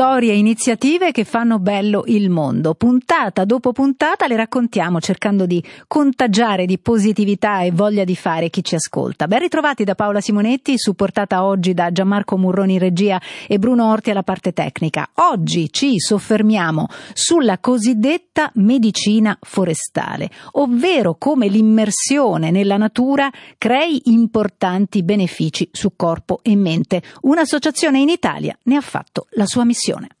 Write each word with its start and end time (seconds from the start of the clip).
Storie 0.00 0.32
e 0.32 0.38
iniziative 0.38 1.12
che 1.12 1.24
fanno 1.24 1.58
bello 1.58 2.04
il 2.06 2.30
mondo. 2.30 2.72
Puntata 2.72 3.44
dopo 3.44 3.72
puntata 3.72 4.26
le 4.26 4.34
raccontiamo 4.34 4.98
cercando 4.98 5.44
di 5.44 5.62
contagiare 5.86 6.64
di 6.64 6.78
positività 6.78 7.60
e 7.60 7.70
voglia 7.70 8.04
di 8.04 8.16
fare 8.16 8.48
chi 8.48 8.64
ci 8.64 8.76
ascolta. 8.76 9.26
Ben 9.26 9.40
ritrovati 9.40 9.84
da 9.84 9.94
Paola 9.94 10.22
Simonetti, 10.22 10.78
supportata 10.78 11.44
oggi 11.44 11.74
da 11.74 11.92
Gianmarco 11.92 12.38
Murroni 12.38 12.72
in 12.72 12.78
regia 12.78 13.20
e 13.46 13.58
Bruno 13.58 13.90
Orti 13.90 14.08
alla 14.10 14.22
parte 14.22 14.54
tecnica. 14.54 15.06
Oggi 15.16 15.70
ci 15.70 16.00
soffermiamo 16.00 16.86
sulla 17.12 17.58
cosiddetta 17.58 18.50
medicina 18.54 19.36
forestale, 19.38 20.30
ovvero 20.52 21.16
come 21.18 21.48
l'immersione 21.48 22.50
nella 22.50 22.78
natura 22.78 23.30
crei 23.58 24.00
importanti 24.04 25.02
benefici 25.02 25.68
su 25.70 25.92
corpo 25.94 26.38
e 26.40 26.56
mente. 26.56 27.02
Un'associazione 27.20 27.98
in 27.98 28.08
Italia 28.08 28.56
ne 28.62 28.76
ha 28.76 28.80
fatto 28.80 29.26
la 29.32 29.44
sua 29.44 29.66
missione 29.66 29.88
trasmissione. 29.90 30.19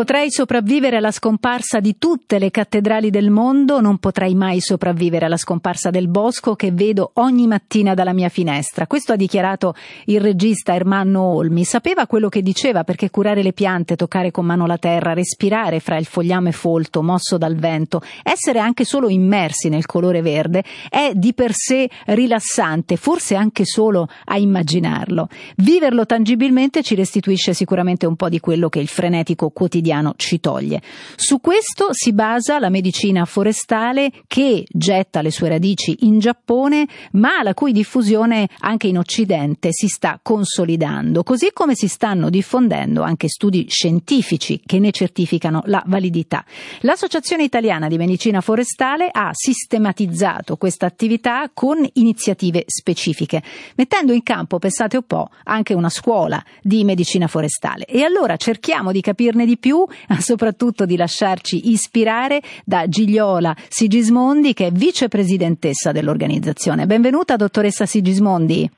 Potrei 0.00 0.30
sopravvivere 0.30 0.96
alla 0.96 1.10
scomparsa 1.10 1.78
di 1.78 1.98
tutte 1.98 2.38
le 2.38 2.50
cattedrali 2.50 3.10
del 3.10 3.28
mondo, 3.28 3.82
non 3.82 3.98
potrei 3.98 4.34
mai 4.34 4.58
sopravvivere 4.58 5.26
alla 5.26 5.36
scomparsa 5.36 5.90
del 5.90 6.08
bosco 6.08 6.56
che 6.56 6.72
vedo 6.72 7.10
ogni 7.16 7.46
mattina 7.46 7.92
dalla 7.92 8.14
mia 8.14 8.30
finestra. 8.30 8.86
Questo 8.86 9.12
ha 9.12 9.16
dichiarato 9.16 9.74
il 10.06 10.18
regista 10.22 10.74
Ermanno 10.74 11.20
Olmi. 11.20 11.64
Sapeva 11.64 12.06
quello 12.06 12.30
che 12.30 12.40
diceva 12.40 12.82
perché 12.82 13.10
curare 13.10 13.42
le 13.42 13.52
piante, 13.52 13.94
toccare 13.94 14.30
con 14.30 14.46
mano 14.46 14.64
la 14.64 14.78
terra, 14.78 15.12
respirare 15.12 15.80
fra 15.80 15.98
il 15.98 16.06
fogliame 16.06 16.52
folto 16.52 17.02
mosso 17.02 17.36
dal 17.36 17.56
vento, 17.56 18.00
essere 18.22 18.58
anche 18.58 18.86
solo 18.86 19.10
immersi 19.10 19.68
nel 19.68 19.84
colore 19.84 20.22
verde 20.22 20.64
è 20.88 21.12
di 21.12 21.34
per 21.34 21.52
sé 21.52 21.90
rilassante, 22.06 22.96
forse 22.96 23.34
anche 23.34 23.66
solo 23.66 24.08
a 24.24 24.38
immaginarlo. 24.38 25.28
Viverlo 25.56 26.06
tangibilmente 26.06 26.82
ci 26.82 26.94
restituisce 26.94 27.52
sicuramente 27.52 28.06
un 28.06 28.16
po' 28.16 28.30
di 28.30 28.40
quello 28.40 28.70
che 28.70 28.78
il 28.78 28.88
frenetico 28.88 29.50
quotidiano 29.50 29.88
quotidiano 29.90 30.14
ci 30.16 30.40
toglie. 30.40 30.80
Su 31.16 31.40
questo 31.40 31.88
si 31.90 32.12
basa 32.12 32.58
la 32.58 32.68
medicina 32.68 33.24
forestale 33.24 34.12
che 34.26 34.64
getta 34.68 35.20
le 35.20 35.30
sue 35.30 35.48
radici 35.48 35.96
in 36.00 36.18
Giappone, 36.18 36.86
ma 37.12 37.42
la 37.42 37.54
cui 37.54 37.72
diffusione 37.72 38.48
anche 38.60 38.86
in 38.86 38.98
Occidente 38.98 39.70
si 39.72 39.88
sta 39.88 40.20
consolidando, 40.22 41.22
così 41.22 41.50
come 41.52 41.74
si 41.74 41.88
stanno 41.88 42.30
diffondendo 42.30 43.02
anche 43.02 43.28
studi 43.28 43.66
scientifici 43.68 44.60
che 44.64 44.78
ne 44.78 44.92
certificano 44.92 45.62
la 45.66 45.82
validità. 45.86 46.44
L'Associazione 46.80 47.42
Italiana 47.42 47.88
di 47.88 47.98
Medicina 47.98 48.40
Forestale 48.40 49.08
ha 49.10 49.30
sistematizzato 49.32 50.56
questa 50.56 50.86
attività 50.86 51.50
con 51.52 51.86
iniziative 51.94 52.64
specifiche, 52.66 53.42
mettendo 53.74 54.12
in 54.12 54.22
campo, 54.22 54.58
pensate 54.58 54.96
un 54.96 55.04
po', 55.06 55.30
anche 55.44 55.74
una 55.74 55.88
scuola 55.88 56.42
di 56.62 56.84
medicina 56.84 57.26
forestale. 57.26 57.84
E 57.84 58.02
allora 58.02 58.36
cerchiamo 58.36 58.92
di 58.92 59.00
capirne 59.00 59.46
di 59.46 59.56
più 59.56 59.69
ma 60.08 60.20
soprattutto 60.20 60.84
di 60.84 60.96
lasciarci 60.96 61.70
ispirare 61.70 62.40
da 62.64 62.88
Gigliola 62.88 63.54
Sigismondi, 63.68 64.54
che 64.54 64.66
è 64.66 64.70
vicepresidentessa 64.70 65.92
dell'organizzazione. 65.92 66.86
Benvenuta, 66.86 67.36
dottoressa 67.36 67.86
Sigismondi. 67.86 68.70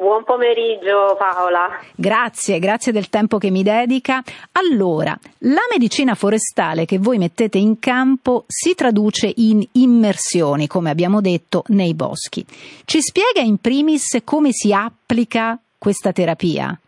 Buon 0.00 0.24
pomeriggio 0.24 1.14
Paola. 1.18 1.78
Grazie, 1.94 2.58
grazie 2.58 2.90
del 2.90 3.10
tempo 3.10 3.36
che 3.36 3.50
mi 3.50 3.62
dedica. 3.62 4.22
Allora, 4.52 5.14
la 5.40 5.60
medicina 5.70 6.14
forestale 6.14 6.86
che 6.86 6.98
voi 6.98 7.18
mettete 7.18 7.58
in 7.58 7.78
campo 7.78 8.44
si 8.46 8.74
traduce 8.74 9.30
in 9.36 9.62
immersioni, 9.72 10.66
come 10.68 10.88
abbiamo 10.88 11.20
detto, 11.20 11.64
nei 11.66 11.92
boschi. 11.92 12.42
Ci 12.86 13.02
spiega 13.02 13.42
in 13.42 13.58
primis 13.58 14.22
come 14.24 14.52
si 14.52 14.72
applica 14.72 15.58
questa 15.76 16.12
terapia? 16.12 16.78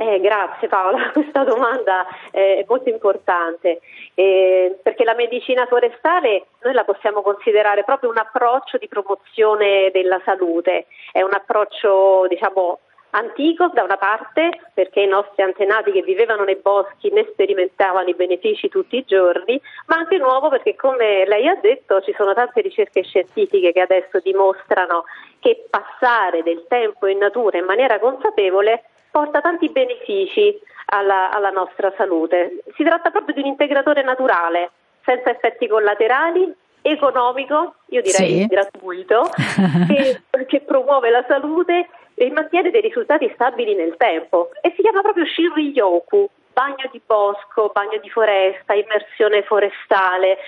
Eh, 0.00 0.18
grazie 0.18 0.66
Paola, 0.66 1.10
questa 1.12 1.44
domanda 1.44 2.06
è 2.30 2.64
molto 2.66 2.88
importante. 2.88 3.80
Eh, 4.14 4.78
perché 4.82 5.04
la 5.04 5.14
medicina 5.14 5.66
forestale 5.66 6.46
noi 6.62 6.72
la 6.72 6.84
possiamo 6.84 7.20
considerare 7.20 7.84
proprio 7.84 8.08
un 8.08 8.16
approccio 8.16 8.78
di 8.78 8.88
promozione 8.88 9.90
della 9.92 10.18
salute, 10.24 10.86
è 11.12 11.20
un 11.20 11.34
approccio 11.34 12.26
diciamo 12.28 12.78
antico 13.10 13.68
da 13.74 13.82
una 13.82 13.98
parte 13.98 14.60
perché 14.72 15.00
i 15.00 15.06
nostri 15.06 15.42
antenati 15.42 15.92
che 15.92 16.00
vivevano 16.00 16.44
nei 16.44 16.56
boschi 16.56 17.10
ne 17.10 17.26
sperimentavano 17.32 18.08
i 18.08 18.14
benefici 18.14 18.70
tutti 18.70 18.96
i 18.96 19.04
giorni, 19.06 19.60
ma 19.88 19.96
anche 19.96 20.16
nuovo 20.16 20.48
perché 20.48 20.76
come 20.76 21.26
lei 21.26 21.46
ha 21.46 21.58
detto 21.60 22.00
ci 22.00 22.14
sono 22.16 22.32
tante 22.32 22.62
ricerche 22.62 23.02
scientifiche 23.02 23.72
che 23.72 23.80
adesso 23.80 24.18
dimostrano 24.20 25.04
che 25.40 25.66
passare 25.68 26.42
del 26.42 26.64
tempo 26.68 27.06
in 27.06 27.18
natura 27.18 27.58
in 27.58 27.66
maniera 27.66 27.98
consapevole 27.98 28.84
porta 29.10 29.40
tanti 29.40 29.68
benefici 29.70 30.58
alla, 30.86 31.30
alla 31.30 31.50
nostra 31.50 31.92
salute. 31.96 32.62
Si 32.76 32.84
tratta 32.84 33.10
proprio 33.10 33.34
di 33.34 33.40
un 33.40 33.46
integratore 33.46 34.02
naturale, 34.02 34.70
senza 35.04 35.30
effetti 35.30 35.66
collaterali 35.66 36.54
economico, 36.82 37.74
io 37.86 38.00
direi 38.02 38.40
sì. 38.40 38.46
gratuito, 38.46 39.28
che, 39.88 40.22
che, 40.46 40.60
promuove 40.60 41.10
la 41.10 41.24
salute 41.28 41.88
e 42.14 42.30
mantiene 42.30 42.70
dei 42.70 42.80
risultati 42.80 43.30
stabili 43.34 43.74
nel 43.74 43.96
tempo. 43.96 44.50
E 44.60 44.72
si 44.74 44.82
chiama 44.82 45.02
proprio 45.02 45.26
Shinryoku, 45.26 46.28
bagno 46.52 46.88
di 46.90 47.00
bosco, 47.04 47.70
bagno 47.72 47.98
di 48.00 48.10
foresta, 48.10 48.74
immersione 48.74 49.42
forestale 49.42 50.38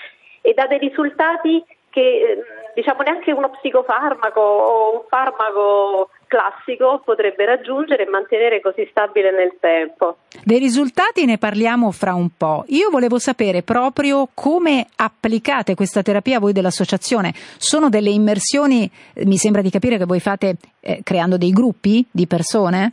e 0.40 0.54
dà 0.54 0.66
dei 0.66 0.78
risultati 0.78 1.64
che 1.90 2.00
eh, 2.00 2.44
diciamo 2.74 3.02
neanche 3.02 3.32
uno 3.32 3.50
psicofarmaco 3.50 4.40
o 4.40 4.94
un 4.94 5.02
farmaco 5.08 6.10
classico 6.26 7.02
potrebbe 7.04 7.44
raggiungere 7.44 8.06
e 8.06 8.08
mantenere 8.10 8.60
così 8.60 8.86
stabile 8.90 9.30
nel 9.30 9.56
tempo. 9.60 10.16
Dei 10.42 10.58
risultati 10.58 11.26
ne 11.26 11.36
parliamo 11.36 11.90
fra 11.90 12.14
un 12.14 12.30
po'. 12.36 12.64
Io 12.68 12.88
volevo 12.90 13.18
sapere 13.18 13.62
proprio 13.62 14.28
come 14.32 14.86
applicate 14.96 15.74
questa 15.74 16.02
terapia 16.02 16.40
voi 16.40 16.52
dell'associazione. 16.52 17.32
Sono 17.58 17.90
delle 17.90 18.10
immersioni, 18.10 18.90
mi 19.24 19.36
sembra 19.36 19.60
di 19.60 19.70
capire 19.70 19.98
che 19.98 20.06
voi 20.06 20.20
fate 20.20 20.56
eh, 20.80 21.00
creando 21.02 21.36
dei 21.36 21.50
gruppi 21.50 22.06
di 22.10 22.26
persone? 22.26 22.92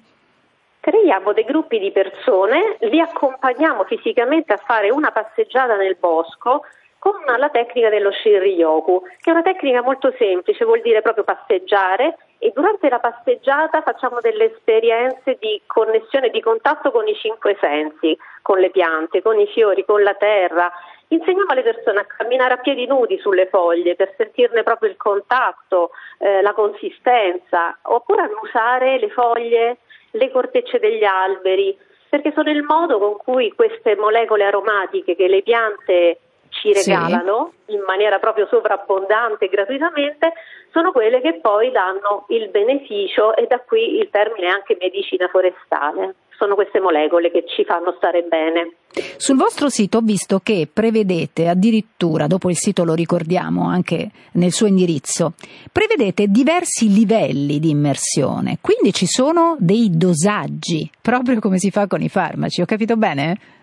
Creiamo 0.81 1.34
dei 1.34 1.44
gruppi 1.44 1.78
di 1.78 1.91
persone, 1.91 2.78
li 2.79 3.00
accompagniamo 3.00 3.84
fisicamente 3.84 4.53
a 4.53 4.57
fare 4.57 4.90
una 4.90 5.11
passeggiata 5.11 5.75
nel 5.75 5.97
bosco 6.00 6.63
con 7.00 7.14
la 7.38 7.50
tecnica 7.50 7.90
dello 7.90 8.12
Shinryoku, 8.12 9.02
che 9.20 9.30
è 9.30 9.34
una 9.34 9.42
tecnica 9.42 9.82
molto 9.82 10.14
semplice, 10.18 10.66
vuol 10.66 10.82
dire 10.82 11.02
proprio 11.02 11.24
passeggiare 11.24 12.18
e 12.38 12.52
durante 12.54 12.90
la 12.90 13.00
passeggiata 13.00 13.82
facciamo 13.82 14.20
delle 14.20 14.54
esperienze 14.54 15.38
di 15.40 15.62
connessione, 15.66 16.30
di 16.30 16.42
contatto 16.42 16.92
con 16.92 17.08
i 17.08 17.16
cinque 17.16 17.58
sensi, 17.59 18.18
con 18.42 18.59
le 18.59 18.70
piante, 18.70 19.22
con 19.22 19.40
i 19.40 19.48
fiori, 19.48 19.84
con 19.86 20.04
la 20.04 20.14
terra. 20.14 20.72
Insegniamo 21.08 21.52
alle 21.52 21.64
persone 21.64 22.02
a 22.02 22.06
camminare 22.06 22.54
a 22.54 22.58
piedi 22.58 22.86
nudi 22.86 23.18
sulle 23.20 23.48
foglie 23.48 23.96
per 23.96 24.14
sentirne 24.16 24.64
proprio 24.64 24.90
il 24.90 24.98
contatto, 24.98 25.92
eh, 26.20 26.42
la 26.42 26.54
consistenza, 26.54 27.78
oppure 27.84 28.22
a 28.22 28.30
usare 28.42 29.00
le 29.00 29.09
foglie, 29.09 29.78
le 30.12 30.32
cortecce 30.32 30.79
degli 30.79 31.03
alberi, 31.03 31.78
perché 32.09 32.32
sono 32.34 32.50
il 32.50 32.64
modo 32.64 33.00
con 33.00 33.18
cui 33.18 33.52
queste 33.53 33.96
molecole 33.96 34.44
aromatiche 34.46 35.16
che 35.16 35.28
le 35.28 35.41
piante 35.41 36.20
ci 36.59 36.73
regalano 36.73 37.53
sì. 37.66 37.73
in 37.73 37.84
maniera 37.85 38.20
proprio 38.20 38.47
sovrabbondante 38.50 39.46
e 39.46 39.50
gratuitamente 39.50 40.34
sono 40.72 40.91
quelle 40.91 41.22
che 41.22 41.40
poi 41.41 41.72
danno 41.72 42.26
il 42.29 42.50
beneficio 42.50 43.35
e 43.35 43.47
da 43.47 43.59
qui 43.59 43.97
il 43.97 44.09
termine 44.11 44.47
anche 44.47 44.78
medicina 44.79 45.28
forestale. 45.28 46.16
Sono 46.38 46.56
queste 46.56 46.79
molecole 46.79 47.32
che 47.32 47.44
ci 47.47 47.66
fanno 47.66 47.94
stare 47.97 48.22
bene. 48.22 48.72
Sul 49.17 49.35
vostro 49.35 49.67
sito 49.67 49.97
ho 49.97 50.02
visto 50.02 50.40
che 50.41 50.70
prevedete 50.72 51.50
addirittura, 51.50 52.28
dopo 52.28 52.50
il 52.50 52.56
sito 52.56 52.85
lo 52.85 52.94
ricordiamo 52.94 53.67
anche 53.67 54.09
nel 54.34 54.53
suo 54.53 54.67
indirizzo, 54.67 55.34
prevedete 55.72 56.28
diversi 56.28 56.88
livelli 56.88 57.59
di 57.59 57.72
immersione, 57.72 58.59
quindi 58.61 58.94
ci 58.94 59.06
sono 59.06 59.58
dei 59.59 59.90
dosaggi, 59.91 60.90
proprio 61.02 61.40
come 61.40 61.58
si 61.58 61.72
fa 61.72 61.88
con 61.88 62.02
i 62.02 62.09
farmaci, 62.09 62.61
ho 62.61 62.66
capito 62.66 62.96
bene? 62.96 63.59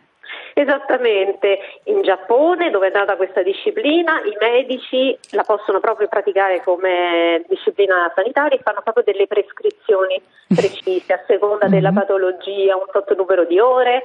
Esattamente, 0.59 1.59
in 1.85 2.01
Giappone 2.01 2.71
dove 2.71 2.89
è 2.89 2.91
nata 2.91 3.17
questa 3.17 3.43
disciplina 3.43 4.23
i 4.23 4.35
medici 4.41 5.15
la 5.33 5.43
possono 5.43 5.81
proprio 5.81 6.09
praticare 6.09 6.63
come 6.65 7.45
disciplina 7.47 8.11
sanitaria 8.15 8.57
e 8.57 8.63
fanno 8.63 8.81
proprio 8.83 9.05
delle 9.05 9.27
prescrizioni 9.27 10.19
precise 10.49 11.13
a 11.13 11.21
seconda 11.27 11.69
della 11.69 11.91
mhm. 11.91 11.99
patologia, 11.99 12.75
un 12.75 12.87
tot 12.91 13.15
numero 13.15 13.45
di 13.45 13.59
ore, 13.59 14.05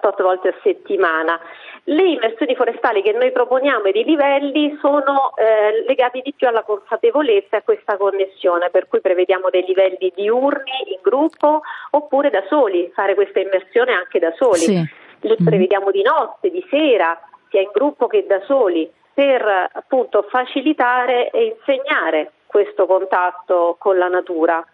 tot 0.00 0.20
volte 0.20 0.48
a 0.48 0.54
settimana. 0.64 1.38
Le 1.84 2.02
immersioni 2.02 2.56
forestali 2.56 3.00
che 3.00 3.12
noi 3.12 3.30
proponiamo 3.30 3.84
e 3.84 3.90
i 3.94 4.02
livelli 4.02 4.76
sono 4.80 5.32
eh, 5.36 5.84
legati 5.86 6.22
di 6.22 6.34
più 6.36 6.48
alla 6.48 6.64
consapevolezza 6.64 7.54
e 7.54 7.58
a 7.58 7.62
questa 7.62 7.96
connessione, 7.96 8.68
per 8.70 8.88
cui 8.88 9.00
prevediamo 9.00 9.48
dei 9.48 9.64
livelli 9.64 10.12
diurni 10.12 10.90
in 10.92 10.98
gruppo 11.02 11.60
oppure 11.90 12.30
da 12.30 12.42
soli, 12.48 12.90
fare 12.92 13.14
questa 13.14 13.38
immersione 13.38 13.92
anche 13.92 14.18
da 14.18 14.32
soli. 14.36 14.58
Sì. 14.58 15.02
Li 15.24 15.30
mm-hmm. 15.30 15.44
prevediamo 15.44 15.90
di 15.90 16.02
notte, 16.02 16.50
di 16.50 16.64
sera, 16.70 17.18
sia 17.48 17.60
in 17.60 17.70
gruppo 17.72 18.06
che 18.06 18.26
da 18.28 18.40
soli, 18.46 18.90
per 19.12 19.70
appunto 19.72 20.26
facilitare 20.28 21.30
e 21.30 21.56
insegnare 21.56 22.32
questo 22.46 22.86
contatto 22.86 23.76
con 23.78 23.96
la 23.96 24.08
natura. 24.08 24.64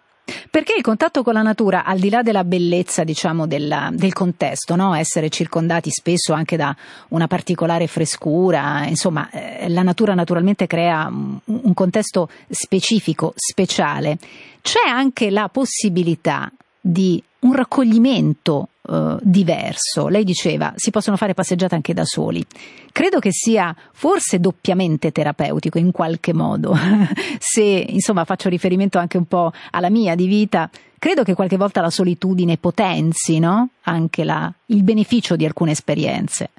Perché 0.51 0.75
il 0.77 0.83
contatto 0.83 1.23
con 1.23 1.35
la 1.35 1.43
natura, 1.43 1.85
al 1.85 1.99
di 1.99 2.11
là 2.11 2.23
della 2.23 2.45
bellezza, 2.45 3.05
diciamo, 3.05 3.47
della, 3.47 3.91
del 3.93 4.13
contesto, 4.13 4.75
no? 4.77 4.95
essere 4.95 5.29
circondati 5.29 5.91
spesso 5.91 6.33
anche 6.33 6.57
da 6.57 6.75
una 7.09 7.27
particolare 7.27 7.87
frescura, 7.87 8.85
insomma, 8.87 9.31
eh, 9.31 9.69
la 9.69 9.83
natura 9.83 10.15
naturalmente 10.15 10.67
crea 10.67 11.07
un, 11.09 11.39
un 11.45 11.75
contesto 11.75 12.29
specifico, 12.49 13.33
speciale, 13.37 14.19
c'è 14.63 14.89
anche 14.89 15.31
la 15.31 15.49
possibilità 15.49 16.51
di 16.81 17.23
un 17.41 17.55
raccoglimento 17.55 18.69
eh, 18.89 19.17
diverso. 19.21 20.09
Lei 20.09 20.25
diceva 20.25 20.73
si 20.77 20.91
possono 20.91 21.17
fare 21.17 21.35
passeggiate 21.35 21.75
anche 21.75 21.95
da 21.95 22.05
soli. 22.05 22.45
Credo 22.93 23.19
che 23.19 23.31
sia 23.33 23.75
forse 23.93 24.41
doppiamente 24.41 25.13
terapeutico 25.13 25.79
in 25.79 25.93
qualche 25.93 26.33
modo. 26.33 26.75
Se 27.39 27.63
insomma 27.63 28.25
faccio 28.25 28.49
riferimento 28.49 28.99
anche 28.99 29.17
un 29.17 29.27
po' 29.27 29.53
alla 29.71 29.91
mia 29.91 30.15
di 30.15 30.27
vita, 30.27 30.69
credo 30.99 31.23
che 31.23 31.35
qualche 31.35 31.57
volta 31.57 31.81
la 31.81 31.91
solitudine 31.91 32.57
potenzi 32.59 33.39
no? 33.39 33.69
anche 33.83 34.25
la, 34.25 34.51
il 34.67 34.83
beneficio 34.83 35.37
di 35.37 35.45
alcune 35.45 35.73
esperienze. 35.73 36.51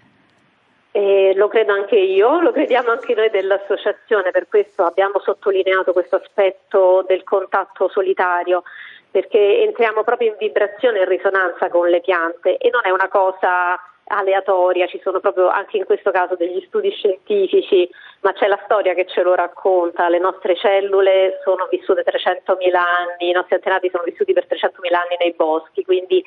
Eh, 0.93 1.33
lo 1.35 1.47
credo 1.47 1.71
anche 1.71 1.95
io, 1.95 2.41
lo 2.41 2.51
crediamo 2.51 2.91
anche 2.91 3.13
noi 3.13 3.29
dell'associazione, 3.29 4.31
per 4.31 4.49
questo 4.49 4.83
abbiamo 4.83 5.21
sottolineato 5.23 5.93
questo 5.93 6.17
aspetto 6.17 7.05
del 7.07 7.23
contatto 7.23 7.87
solitario 7.87 8.63
perché 9.11 9.61
entriamo 9.63 10.03
proprio 10.03 10.29
in 10.29 10.35
vibrazione 10.39 10.99
e 11.01 11.05
risonanza 11.05 11.69
con 11.69 11.89
le 11.89 11.99
piante 11.99 12.57
e 12.57 12.69
non 12.69 12.81
è 12.83 12.89
una 12.89 13.09
cosa 13.09 13.77
aleatoria, 14.05 14.87
ci 14.87 14.99
sono 15.03 15.19
proprio 15.19 15.47
anche 15.47 15.77
in 15.77 15.85
questo 15.85 16.11
caso 16.11 16.35
degli 16.35 16.63
studi 16.67 16.91
scientifici, 16.91 17.89
ma 18.21 18.33
c'è 18.33 18.47
la 18.47 18.59
storia 18.63 18.93
che 18.93 19.05
ce 19.05 19.21
lo 19.21 19.35
racconta, 19.35 20.09
le 20.09 20.19
nostre 20.19 20.55
cellule 20.55 21.39
sono 21.43 21.67
vissute 21.69 22.03
300.000 22.03 22.75
anni, 22.75 23.29
i 23.29 23.31
nostri 23.31 23.55
antenati 23.55 23.89
sono 23.89 24.03
vissuti 24.03 24.33
per 24.33 24.47
300.000 24.49 24.93
anni 24.93 25.15
nei 25.19 25.33
boschi, 25.33 25.83
quindi 25.83 26.23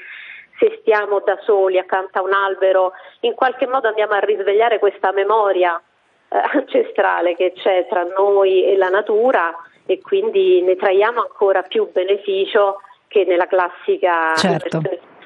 se 0.58 0.78
stiamo 0.80 1.20
da 1.20 1.38
soli 1.42 1.78
accanto 1.78 2.18
a 2.18 2.22
un 2.22 2.32
albero, 2.32 2.92
in 3.20 3.34
qualche 3.34 3.66
modo 3.66 3.88
andiamo 3.88 4.12
a 4.12 4.20
risvegliare 4.20 4.78
questa 4.78 5.12
memoria 5.12 5.80
eh, 6.28 6.40
ancestrale 6.52 7.34
che 7.34 7.52
c'è 7.54 7.86
tra 7.88 8.04
noi 8.04 8.64
e 8.64 8.76
la 8.76 8.88
natura 8.88 9.54
e 9.86 10.00
quindi 10.00 10.62
ne 10.62 10.76
traiamo 10.76 11.20
ancora 11.20 11.62
più 11.62 11.90
beneficio 11.92 12.80
che 13.08 13.24
nella 13.24 13.46
classica 13.46 14.34
certo 14.34 14.80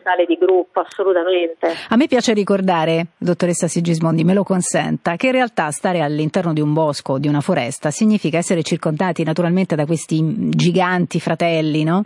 fondamentale 0.08 0.24
di 0.26 0.36
gruppo, 0.36 0.80
assolutamente. 0.80 1.74
A 1.88 1.96
me 1.96 2.06
piace 2.06 2.32
ricordare, 2.32 3.08
dottoressa 3.18 3.68
Sigismondi, 3.68 4.24
me 4.24 4.32
lo 4.32 4.42
consenta, 4.42 5.16
che 5.16 5.26
in 5.26 5.32
realtà 5.32 5.70
stare 5.70 6.00
all'interno 6.00 6.52
di 6.52 6.60
un 6.60 6.72
bosco 6.72 7.18
di 7.18 7.28
una 7.28 7.40
foresta 7.40 7.90
significa 7.90 8.38
essere 8.38 8.62
circondati 8.62 9.22
naturalmente 9.22 9.74
da 9.76 9.84
questi 9.84 10.22
giganti 10.50 11.20
fratelli, 11.20 11.84
no? 11.84 12.04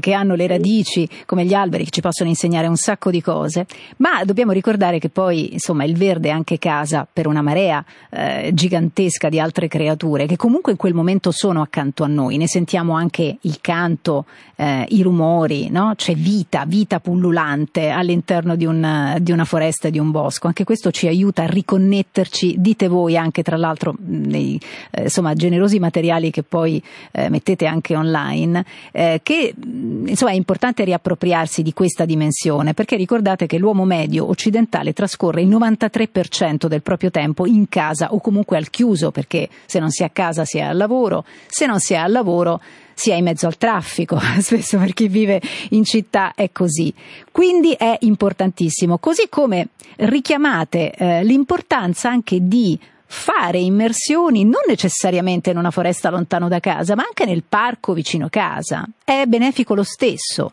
che 0.00 0.12
hanno 0.12 0.34
le 0.34 0.46
radici 0.46 1.08
come 1.26 1.44
gli 1.44 1.54
alberi 1.54 1.84
che 1.84 1.90
ci 1.90 2.00
possono 2.00 2.28
insegnare 2.28 2.66
un 2.66 2.76
sacco 2.76 3.10
di 3.10 3.22
cose, 3.22 3.66
ma 3.98 4.24
dobbiamo 4.24 4.52
ricordare 4.52 4.98
che 4.98 5.08
poi 5.08 5.52
insomma 5.52 5.84
il 5.84 5.96
verde 5.96 6.28
è 6.28 6.32
anche 6.32 6.58
casa 6.58 7.06
per 7.10 7.26
una 7.26 7.42
marea 7.42 7.84
eh, 8.10 8.50
gigantesca 8.52 9.28
di 9.28 9.38
altre 9.38 9.68
creature 9.68 10.26
che 10.26 10.36
comunque 10.36 10.72
in 10.72 10.78
quel 10.78 10.94
momento 10.94 11.30
sono 11.30 11.62
accanto 11.62 12.02
a 12.02 12.06
noi, 12.06 12.36
ne 12.36 12.48
sentiamo 12.48 12.94
anche 12.94 13.36
il 13.40 13.60
canto, 13.60 14.24
eh, 14.56 14.86
i 14.88 15.02
rumori, 15.02 15.70
no? 15.70 15.92
c'è 15.96 16.14
vita, 16.14 16.64
vita 16.66 17.00
pullulante 17.00 17.43
volante 17.44 17.90
all'interno 17.90 18.56
di, 18.56 18.64
un, 18.64 19.16
di 19.20 19.30
una 19.30 19.44
foresta 19.44 19.90
di 19.90 19.98
un 19.98 20.10
bosco. 20.10 20.46
Anche 20.46 20.64
questo 20.64 20.90
ci 20.90 21.06
aiuta 21.06 21.42
a 21.42 21.46
riconnetterci, 21.46 22.56
dite 22.58 22.88
voi 22.88 23.16
anche 23.16 23.42
tra 23.42 23.56
l'altro 23.56 23.94
nei 23.98 24.58
eh, 24.90 25.02
insomma, 25.02 25.34
generosi 25.34 25.78
materiali 25.78 26.30
che 26.30 26.42
poi 26.42 26.82
eh, 27.12 27.28
mettete 27.28 27.66
anche 27.66 27.94
online, 27.94 28.64
eh, 28.92 29.20
che 29.22 29.54
insomma, 29.56 30.30
è 30.30 30.34
importante 30.34 30.84
riappropriarsi 30.84 31.62
di 31.62 31.72
questa 31.72 32.04
dimensione 32.04 32.72
perché 32.72 32.96
ricordate 32.96 33.46
che 33.46 33.58
l'uomo 33.58 33.84
medio 33.84 34.28
occidentale 34.28 34.92
trascorre 34.92 35.42
il 35.42 35.48
93% 35.48 36.66
del 36.66 36.82
proprio 36.82 37.10
tempo 37.10 37.46
in 37.46 37.68
casa 37.68 38.12
o 38.12 38.20
comunque 38.20 38.56
al 38.56 38.70
chiuso 38.70 39.10
perché 39.10 39.48
se 39.66 39.78
non 39.78 39.90
si 39.90 40.02
è 40.02 40.06
a 40.06 40.10
casa 40.10 40.44
si 40.44 40.58
è 40.58 40.62
al 40.62 40.76
lavoro, 40.76 41.24
se 41.46 41.66
non 41.66 41.78
si 41.78 41.92
è 41.92 41.96
al 41.96 42.12
lavoro 42.12 42.60
sia 42.94 43.16
in 43.16 43.24
mezzo 43.24 43.46
al 43.46 43.56
traffico, 43.56 44.18
spesso 44.40 44.78
per 44.78 44.92
chi 44.92 45.08
vive 45.08 45.40
in 45.70 45.84
città 45.84 46.32
è 46.34 46.50
così. 46.52 46.92
Quindi 47.30 47.72
è 47.72 47.96
importantissimo, 48.00 48.98
così 48.98 49.28
come 49.28 49.68
richiamate 49.96 50.92
eh, 50.92 51.24
l'importanza 51.24 52.08
anche 52.08 52.38
di 52.40 52.78
fare 53.06 53.58
immersioni 53.58 54.44
non 54.44 54.62
necessariamente 54.66 55.50
in 55.50 55.58
una 55.58 55.70
foresta 55.70 56.10
lontano 56.10 56.48
da 56.48 56.58
casa, 56.58 56.94
ma 56.96 57.04
anche 57.04 57.24
nel 57.24 57.44
parco 57.48 57.92
vicino 57.92 58.28
casa. 58.28 58.84
È 59.04 59.24
benefico 59.26 59.74
lo 59.74 59.84
stesso. 59.84 60.52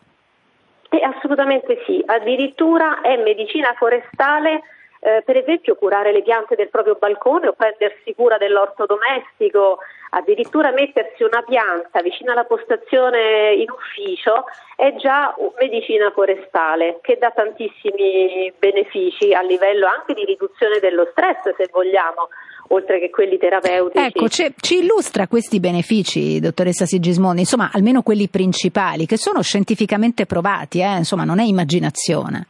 Eh, 0.88 1.02
assolutamente 1.02 1.82
sì, 1.86 2.02
addirittura 2.04 3.00
è 3.00 3.16
medicina 3.16 3.72
forestale 3.76 4.62
eh, 5.04 5.22
per 5.24 5.36
esempio 5.36 5.74
curare 5.74 6.12
le 6.12 6.22
piante 6.22 6.54
del 6.54 6.68
proprio 6.68 6.94
balcone 6.94 7.48
o 7.48 7.54
prendersi 7.54 8.14
cura 8.14 8.38
dell'orto 8.38 8.86
domestico, 8.86 9.78
addirittura 10.14 10.72
mettersi 10.72 11.22
una 11.22 11.42
pianta 11.42 12.02
vicino 12.02 12.32
alla 12.32 12.44
postazione 12.44 13.54
in 13.54 13.70
ufficio 13.70 14.44
è 14.76 14.94
già 14.96 15.34
medicina 15.58 16.10
forestale 16.10 16.98
che 17.00 17.16
dà 17.18 17.30
tantissimi 17.30 18.52
benefici 18.58 19.32
a 19.32 19.40
livello 19.40 19.86
anche 19.86 20.12
di 20.12 20.24
riduzione 20.24 20.80
dello 20.80 21.08
stress 21.12 21.56
se 21.56 21.68
vogliamo 21.70 22.28
oltre 22.68 22.98
che 23.00 23.10
quelli 23.10 23.38
terapeutici. 23.38 24.04
Ecco, 24.04 24.28
ci 24.28 24.78
illustra 24.78 25.26
questi 25.26 25.60
benefici, 25.60 26.40
dottoressa 26.40 26.86
Sigismondi, 26.86 27.40
insomma, 27.40 27.70
almeno 27.72 28.02
quelli 28.02 28.28
principali, 28.28 29.06
che 29.06 29.18
sono 29.18 29.42
scientificamente 29.42 30.26
provati, 30.26 30.80
eh? 30.80 30.96
insomma, 30.96 31.24
non 31.24 31.38
è 31.38 31.44
immaginazione. 31.44 32.46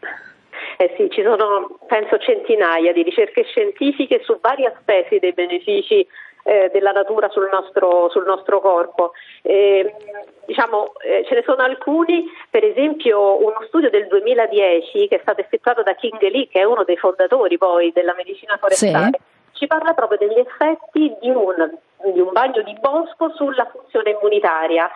Eh 0.83 0.95
sì, 0.97 1.09
ci 1.11 1.23
sono 1.23 1.79
penso 1.87 2.19
centinaia 2.19 2.93
di 2.93 3.05
ricerche 3.05 3.45
scientifiche 3.45 4.21
su 4.25 4.39
vari 4.41 4.65
aspetti 4.67 5.21
dei 5.21 5.33
benefici 5.33 6.05
eh, 6.43 6.71
della 6.73 6.91
natura 6.91 7.29
sul 7.29 7.49
nostro, 7.53 8.09
sul 8.11 8.25
nostro 8.27 8.61
corpo. 8.61 9.13
Eh, 9.43 9.95
diciamo, 10.45 10.95
eh, 11.05 11.25
ce 11.29 11.37
ne 11.37 11.43
sono 11.45 11.63
alcuni, 11.63 12.25
per 12.51 12.65
esempio 12.65 13.45
uno 13.45 13.63
studio 13.69 13.91
del 13.91 14.09
2010 14.09 15.07
che 15.07 15.17
è 15.17 15.21
stato 15.23 15.41
effettuato 15.41 15.85
da 15.85 15.95
King 15.95 16.21
Lee, 16.21 16.49
che 16.49 16.59
è 16.59 16.65
uno 16.65 16.83
dei 16.83 16.97
fondatori 16.97 17.57
poi 17.59 17.93
della 17.93 18.15
medicina 18.17 18.57
forestale, 18.59 19.21
sì. 19.53 19.59
ci 19.59 19.67
parla 19.69 19.95
proprio 19.95 20.19
degli 20.19 20.39
effetti 20.39 21.15
di 21.21 21.31
un, 21.31 21.79
di 22.13 22.19
un 22.19 22.33
bagno 22.33 22.63
di 22.63 22.77
bosco 22.81 23.31
sulla 23.37 23.71
funzione 23.71 24.11
immunitaria 24.11 24.91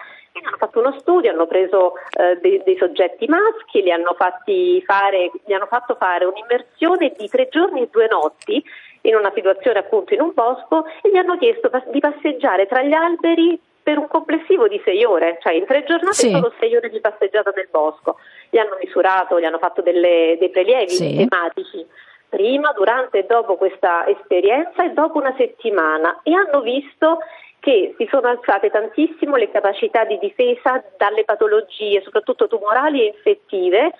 hanno 0.45 0.57
fatto 0.57 0.81
uno 0.81 0.99
studio, 0.99 1.31
hanno 1.31 1.47
preso 1.47 1.95
eh, 2.19 2.39
dei, 2.41 2.63
dei, 2.65 2.77
soggetti 2.77 3.27
maschi, 3.27 3.83
li 3.83 3.91
hanno, 3.91 4.15
fare, 4.15 5.31
gli 5.45 5.53
hanno 5.53 5.67
fatto 5.67 5.95
fare 5.95 6.25
un'immersione 6.25 7.13
di 7.17 7.29
tre 7.29 7.49
giorni 7.49 7.83
e 7.83 7.89
due 7.91 8.09
notti 8.09 8.63
in 9.03 9.15
una 9.15 9.31
situazione 9.35 9.79
appunto 9.79 10.15
in 10.15 10.21
un 10.21 10.33
bosco 10.35 10.85
e 11.03 11.11
gli 11.11 11.17
hanno 11.17 11.39
chiesto 11.39 11.71
di 11.91 12.01
passeggiare 12.01 12.67
tra 12.67 12.83
gli 12.83 12.93
alberi 12.93 13.59
per 13.87 13.99
un 13.99 14.09
complessivo 14.09 14.67
di 14.67 14.81
sei 14.85 15.05
ore, 15.05 15.39
cioè 15.41 15.53
in 15.53 15.65
tre 15.65 15.85
giornate 15.85 16.15
sì. 16.17 16.31
solo 16.31 16.53
sei 16.59 16.75
ore 16.75 16.91
di 16.91 16.99
passeggiata 16.99 17.53
nel 17.55 17.69
bosco. 17.71 18.17
Gli 18.51 18.59
hanno 18.59 18.77
misurato, 18.83 19.39
gli 19.39 19.45
hanno 19.45 19.59
fatto 19.59 19.81
delle, 19.81 20.37
dei 20.41 20.51
prelievi 20.51 20.91
sì. 20.91 21.17
tematici 21.17 21.87
prima, 22.29 22.73
durante 22.73 23.19
e 23.19 23.27
dopo 23.27 23.55
questa 23.55 24.05
esperienza 24.09 24.83
e 24.83 24.91
dopo 24.91 25.19
una 25.19 25.33
settimana 25.37 26.19
e 26.25 26.35
hanno 26.35 26.63
visto 26.63 27.19
che 27.61 27.95
si 27.97 28.07
sono 28.11 28.29
alzate 28.29 28.71
tantissimo 28.71 29.37
le 29.37 29.51
capacità 29.51 30.05
di 30.05 30.19
difesa 30.19 30.83
dalle 30.97 31.25
patologie, 31.25 32.03
soprattutto 32.03 32.47
tumorali 32.47 33.03
e 33.03 33.07
infettive. 33.15 33.93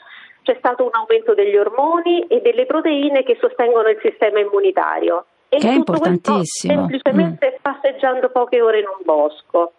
C'è 0.43 0.55
stato 0.59 0.85
un 0.85 0.91
aumento 0.93 1.35
degli 1.35 1.57
ormoni 1.57 2.27
e 2.29 2.41
delle 2.41 2.67
proteine 2.67 3.25
che 3.25 3.37
sostengono 3.41 3.89
il 3.89 3.99
sistema 4.01 4.39
immunitario. 4.39 5.25
E 5.49 5.59
che 5.59 5.69
è 5.69 5.73
importantissimo. 5.73 6.73
semplicemente 6.73 7.55
mm. 7.55 7.63
passeggiando 7.63 8.29
poche 8.31 8.61
ore 8.61 8.81
in 8.81 8.87
un 8.87 9.03
bosco. 9.05 9.73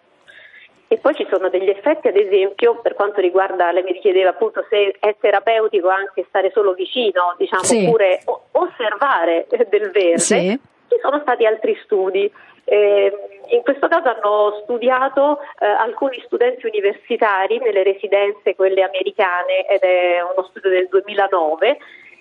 E 0.89 0.97
poi 0.97 1.13
ci 1.15 1.27
sono 1.29 1.49
degli 1.49 1.67
effetti, 1.67 2.07
ad 2.07 2.15
esempio, 2.15 2.79
per 2.81 2.93
quanto 2.93 3.19
riguarda, 3.19 3.71
lei 3.71 3.83
mi 3.83 3.99
chiedeva 3.99 4.29
appunto 4.29 4.65
se 4.69 4.95
è 4.99 5.15
terapeutico 5.19 5.89
anche 5.89 6.25
stare 6.29 6.49
solo 6.51 6.73
vicino, 6.73 7.35
diciamo, 7.37 7.63
sì. 7.63 7.85
oppure 7.85 8.21
osservare 8.51 9.47
del 9.49 9.91
verde. 9.91 10.19
Sì. 10.19 10.59
Ci 10.87 10.95
sono 11.01 11.19
stati 11.19 11.45
altri 11.45 11.77
studi 11.83 12.31
eh, 12.69 13.11
in 13.49 13.61
questo 13.61 13.87
caso 13.87 14.09
hanno 14.09 14.59
studiato 14.63 15.39
eh, 15.59 15.65
alcuni 15.65 16.21
studenti 16.25 16.65
universitari 16.65 17.59
nelle 17.59 17.83
residenze, 17.83 18.55
quelle 18.55 18.83
americane, 18.83 19.65
ed 19.67 19.81
è 19.81 20.21
uno 20.21 20.45
studio 20.49 20.69
del 20.69 20.87
2009 20.89 21.77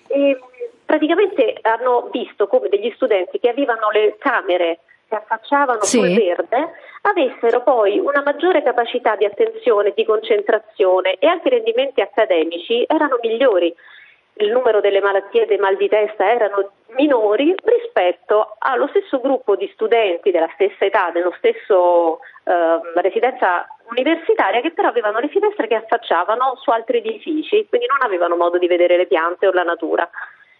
e 0.07 0.39
praticamente 0.85 1.57
hanno 1.63 2.07
visto 2.11 2.47
come 2.47 2.69
degli 2.69 2.91
studenti 2.95 3.39
che 3.39 3.49
avevano 3.49 3.89
le 3.91 4.15
camere 4.19 4.79
che 5.09 5.15
affacciavano 5.15 5.83
sì. 5.83 5.97
sul 5.97 6.13
verde 6.15 6.71
avessero 7.01 7.61
poi 7.61 7.99
una 7.99 8.21
maggiore 8.23 8.63
capacità 8.63 9.17
di 9.17 9.25
attenzione, 9.25 9.93
di 9.95 10.05
concentrazione 10.05 11.17
e 11.19 11.27
anche 11.27 11.47
i 11.47 11.51
rendimenti 11.51 11.99
accademici 11.99 12.85
erano 12.87 13.17
migliori. 13.21 13.73
Il 14.39 14.51
numero 14.51 14.81
delle 14.81 15.01
malattie 15.01 15.47
dei 15.47 15.57
mal 15.57 15.75
di 15.77 15.89
testa 15.89 16.31
erano 16.31 16.71
minori 16.89 17.55
rispetto 17.63 18.55
allo 18.59 18.87
stesso 18.87 19.19
gruppo 19.19 19.55
di 19.55 19.69
studenti 19.73 20.29
della 20.29 20.49
stessa 20.53 20.85
età, 20.85 21.09
dello 21.11 21.33
stesso 21.37 22.19
eh, 22.43 22.79
residenza 23.01 23.67
universitaria, 23.89 24.61
che 24.61 24.71
però 24.71 24.89
avevano 24.89 25.19
le 25.19 25.29
finestre 25.29 25.67
che 25.67 25.75
affacciavano 25.75 26.55
su 26.57 26.69
altri 26.69 26.97
edifici, 26.97 27.65
quindi 27.67 27.87
non 27.87 27.99
avevano 28.01 28.35
modo 28.35 28.57
di 28.57 28.67
vedere 28.67 28.95
le 28.97 29.07
piante 29.07 29.47
o 29.47 29.51
la 29.51 29.63
natura. 29.63 30.07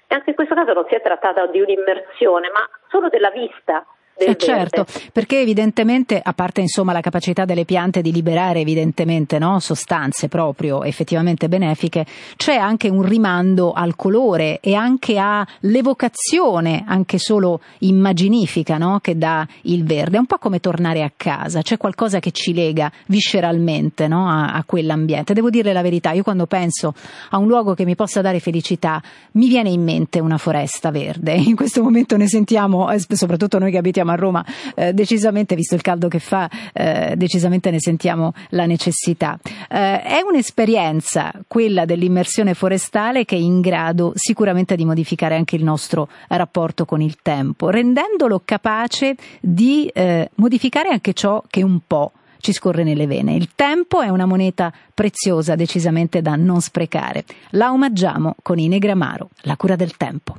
E 0.07 0.15
anche 0.15 0.29
in 0.29 0.36
questo 0.36 0.55
caso 0.55 0.74
non 0.74 0.86
si 0.88 0.96
è 0.96 1.01
trattato 1.01 1.46
di 1.48 1.62
un'immersione, 1.62 2.50
ma 2.50 2.67
solo 2.88 3.10
della 3.10 3.29
vista 3.29 3.86
eh 4.19 4.36
certo, 4.36 4.86
perché 5.12 5.39
evidentemente, 5.39 6.19
a 6.24 6.33
parte 6.33 6.62
insomma 6.62 6.91
la 6.91 7.01
capacità 7.01 7.45
delle 7.45 7.65
piante 7.65 8.01
di 8.01 8.12
liberare 8.12 8.62
evidentemente 8.62 9.38
no, 9.38 9.59
sostanze 9.59 10.27
proprio 10.27 10.83
effettivamente 10.83 11.47
benefiche, 11.47 12.05
c'è 12.36 12.55
anche 12.55 12.89
un 12.89 13.03
rimando 13.03 13.74
al 13.74 13.95
colore 13.95 14.59
e 14.59 14.74
anche 14.74 15.19
all'evocazione, 15.19 16.83
anche 16.88 17.19
solo 17.19 17.62
immaginifica, 17.79 18.77
no, 18.77 19.00
che 19.01 19.17
dà 19.17 19.47
il 19.63 19.83
verde. 19.86 20.17
È 20.17 20.19
un 20.19 20.25
po' 20.25 20.39
come 20.39 20.59
tornare 20.59 21.03
a 21.03 21.12
casa, 21.15 21.62
c'è 21.62 21.77
qualcosa 21.77 22.19
che 22.19 22.31
ci 22.31 22.53
lega 22.55 22.91
visceralmente 23.05 24.07
no, 24.07 24.27
a, 24.27 24.53
a 24.53 24.63
quell'ambiente. 24.65 25.33
Devo 25.33 25.51
dire 25.51 25.74
la 25.74 25.83
verità, 25.83 26.12
io 26.12 26.24
quando 26.24 26.47
penso 26.47 26.95
a 27.29 27.38
un 27.38 27.47
luogo 27.47 27.75
che 27.75 27.86
mi 27.86 27.95
possa 27.95 28.21
dare 28.21 28.39
felicità, 28.39 29.01
mi 29.33 29.47
viene 29.47 29.69
in 29.69 29.83
mente 29.83 30.19
una 30.19 30.39
foresta 30.39 30.89
verde. 30.89 31.36
In 31.47 31.55
questo 31.55 31.83
momento 31.83 32.17
ne 32.17 32.27
sentiamo, 32.27 32.89
eh, 32.91 33.00
soprattutto 33.00 33.59
noi 33.59 33.71
che 33.71 33.77
abitiamo 33.77 34.07
siamo 34.08 34.12
a 34.12 34.16
Roma, 34.16 34.46
eh, 34.76 34.94
decisamente, 34.94 35.56
visto 35.56 35.76
il 35.76 35.82
caldo 35.82 36.08
che 36.08 36.20
fa, 36.20 36.50
eh, 36.74 37.14
decisamente 37.18 37.70
ne 37.72 37.80
sentiamo 37.80 38.34
la 38.50 38.66
necessità. 38.66 39.38
Eh, 39.70 40.02
è 40.02 40.22
un'esperienza, 40.28 41.34
quella 41.48 41.86
dell'immersione 41.86 42.54
forestale, 42.54 43.26
che 43.26 43.36
è 43.36 43.40
in 43.40 43.60
grado 43.60 44.14
sicuramente 44.16 44.76
di 44.76 44.86
modificare 44.86 45.36
anche 45.36 45.56
il 45.56 45.64
nostro 45.64 46.08
rapporto 46.30 46.86
con 46.86 47.02
il 47.02 47.18
tempo, 47.22 47.70
rendendolo 47.70 48.42
capace 48.46 49.16
di 49.42 49.88
eh, 49.88 50.30
modificare 50.36 50.90
anche 50.90 51.14
ciò 51.14 51.44
che 51.50 51.64
un 51.64 51.80
po' 51.86 52.14
ci 52.40 52.54
scorre 52.54 52.84
nelle 52.84 53.08
vene. 53.08 53.34
Il 53.34 53.50
tempo 53.56 54.02
è 54.02 54.10
una 54.10 54.26
moneta 54.26 54.72
preziosa, 54.94 55.56
decisamente 55.56 56.22
da 56.22 56.36
non 56.36 56.62
sprecare. 56.62 57.26
La 57.52 57.72
omaggiamo 57.72 58.36
con 58.42 58.60
Inegramaro, 58.60 59.30
la 59.42 59.58
cura 59.58 59.76
del 59.76 59.98
tempo. 59.98 60.36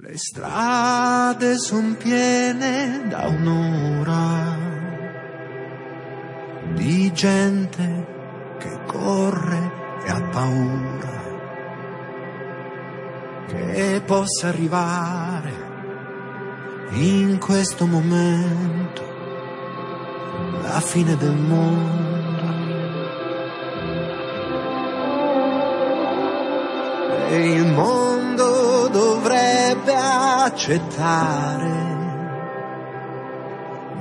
Le 0.00 0.16
strade 0.16 1.58
son 1.58 1.96
piene 1.96 3.02
da 3.08 3.26
un'ora 3.26 4.56
di 6.74 7.12
gente 7.12 8.06
che 8.58 8.78
corre 8.86 9.72
e 10.04 10.10
ha 10.10 10.22
paura 10.30 11.22
che 13.48 14.00
possa 14.06 14.46
arrivare 14.46 15.52
in 16.90 17.38
questo 17.40 17.84
momento 17.84 19.02
la 20.62 20.80
fine 20.80 21.16
del 21.16 21.34
mondo. 21.34 22.46
E 27.30 27.52
il 27.52 27.66
mondo 27.72 28.77
dovrebbe 29.88 29.94
accettare 29.94 31.86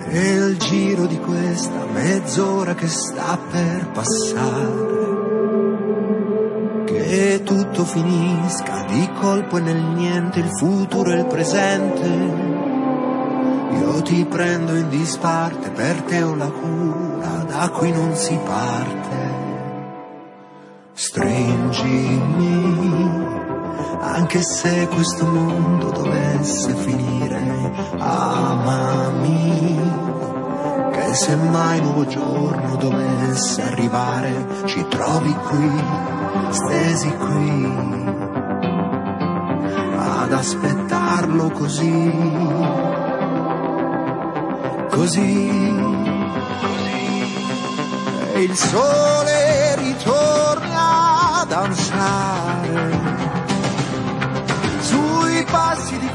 nel 0.08 0.58
giro 0.58 1.06
di 1.06 1.20
questa 1.20 1.86
mezz'ora 1.92 2.76
che 2.76 2.88
sta 2.88 3.38
per 3.50 3.90
passare. 3.92 4.96
Che 6.86 7.42
tutto 7.44 7.84
finisca 7.86 8.86
di 8.88 9.10
colpo 9.20 9.58
e 9.58 9.62
nel 9.62 9.82
niente 9.82 10.40
il 10.40 10.50
futuro 10.58 11.12
e 11.12 11.20
il 11.20 11.26
presente. 11.26 12.56
Io 13.80 14.02
ti 14.02 14.26
prendo 14.26 14.76
in 14.76 14.90
disparte, 14.90 15.70
per 15.70 16.02
te 16.04 16.24
ho 16.24 16.36
la 16.36 16.50
cura, 16.50 17.46
da 17.48 17.70
qui 17.70 17.92
non 17.92 18.16
si 18.16 18.38
parte. 18.44 19.36
Stringimi 20.94 22.38
anche 24.18 24.42
se 24.42 24.88
questo 24.88 25.28
mondo 25.28 25.92
dovesse 25.92 26.74
finire, 26.74 27.72
amami, 28.00 29.80
che 30.92 31.14
se 31.14 31.36
mai 31.36 31.80
nuovo 31.82 32.04
giorno 32.08 32.78
dovesse 32.78 33.62
arrivare, 33.62 34.64
ci 34.66 34.84
trovi 34.88 35.32
qui, 35.34 35.84
stesi 36.50 37.16
qui, 37.16 37.66
ad 39.98 40.34
aspettarlo 40.34 41.52
così, 41.52 42.12
così, 44.90 45.76
e 48.34 48.42
il 48.42 48.56
sole 48.56 49.76
ritorna 49.76 51.42
a 51.42 51.46
danzare 51.46 53.17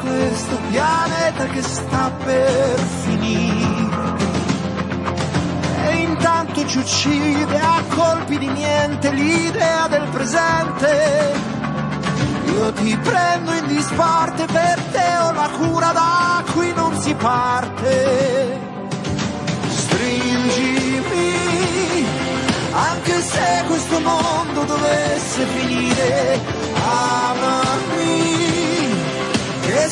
questo 0.02 0.58
pianeta 0.70 1.46
che 1.46 1.62
sta 1.62 2.10
per 2.24 2.78
finire. 3.04 4.30
E 5.84 5.94
intanto 5.96 6.66
ci 6.66 6.78
uccide 6.78 7.58
a 7.58 7.82
colpi 7.88 8.38
di 8.38 8.48
niente 8.48 9.10
l'idea 9.12 9.86
del 9.88 10.08
presente. 10.10 11.32
Io 12.46 12.72
ti 12.72 12.96
prendo 12.96 13.52
in 13.52 13.66
disparte, 13.66 14.44
per 14.46 14.80
te 14.92 15.16
ho 15.18 15.32
la 15.32 15.48
cura 15.56 15.92
da 15.92 16.42
qui 16.52 16.72
non 16.74 17.00
si 17.00 17.14
parte. 17.14 18.60
Stringimi, 19.68 21.34
anche 22.72 23.20
se 23.22 23.64
questo 23.66 24.00
mondo 24.00 24.64
dovesse 24.64 25.46
finire, 25.46 26.40
amami 26.84 27.81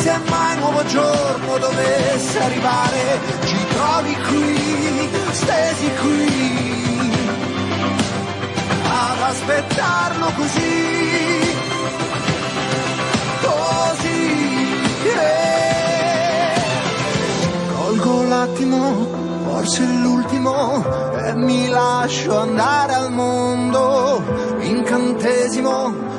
se 0.02 0.18
mai 0.30 0.56
nuovo 0.56 0.82
giorno 0.86 1.58
dovesse 1.58 2.38
arrivare, 2.40 3.20
ci 3.44 3.66
trovi 3.68 4.14
qui, 4.28 5.08
stesi 5.32 5.90
qui, 6.00 7.10
ad 8.88 9.20
aspettarlo 9.20 10.32
così, 10.36 11.54
così. 13.42 14.20
Yeah. 15.04 16.62
Colgo 17.74 18.22
l'attimo, 18.22 19.06
forse 19.44 19.84
l'ultimo, 19.84 20.82
e 21.26 21.34
mi 21.34 21.68
lascio 21.68 22.38
andare 22.38 22.94
al 22.94 23.12
mondo, 23.12 24.22
incantesimo 24.60 26.09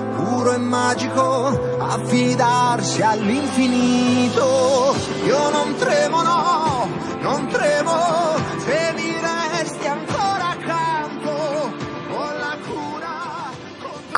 puro 0.42 0.54
e 0.54 0.58
magico, 0.58 1.78
affidarsi 1.78 3.04
all'infinito. 3.04 4.96
Io 5.24 5.50
non 5.52 5.76
tremo, 5.76 6.24
no, 6.24 6.90
non 7.20 7.46
tremo, 7.48 8.21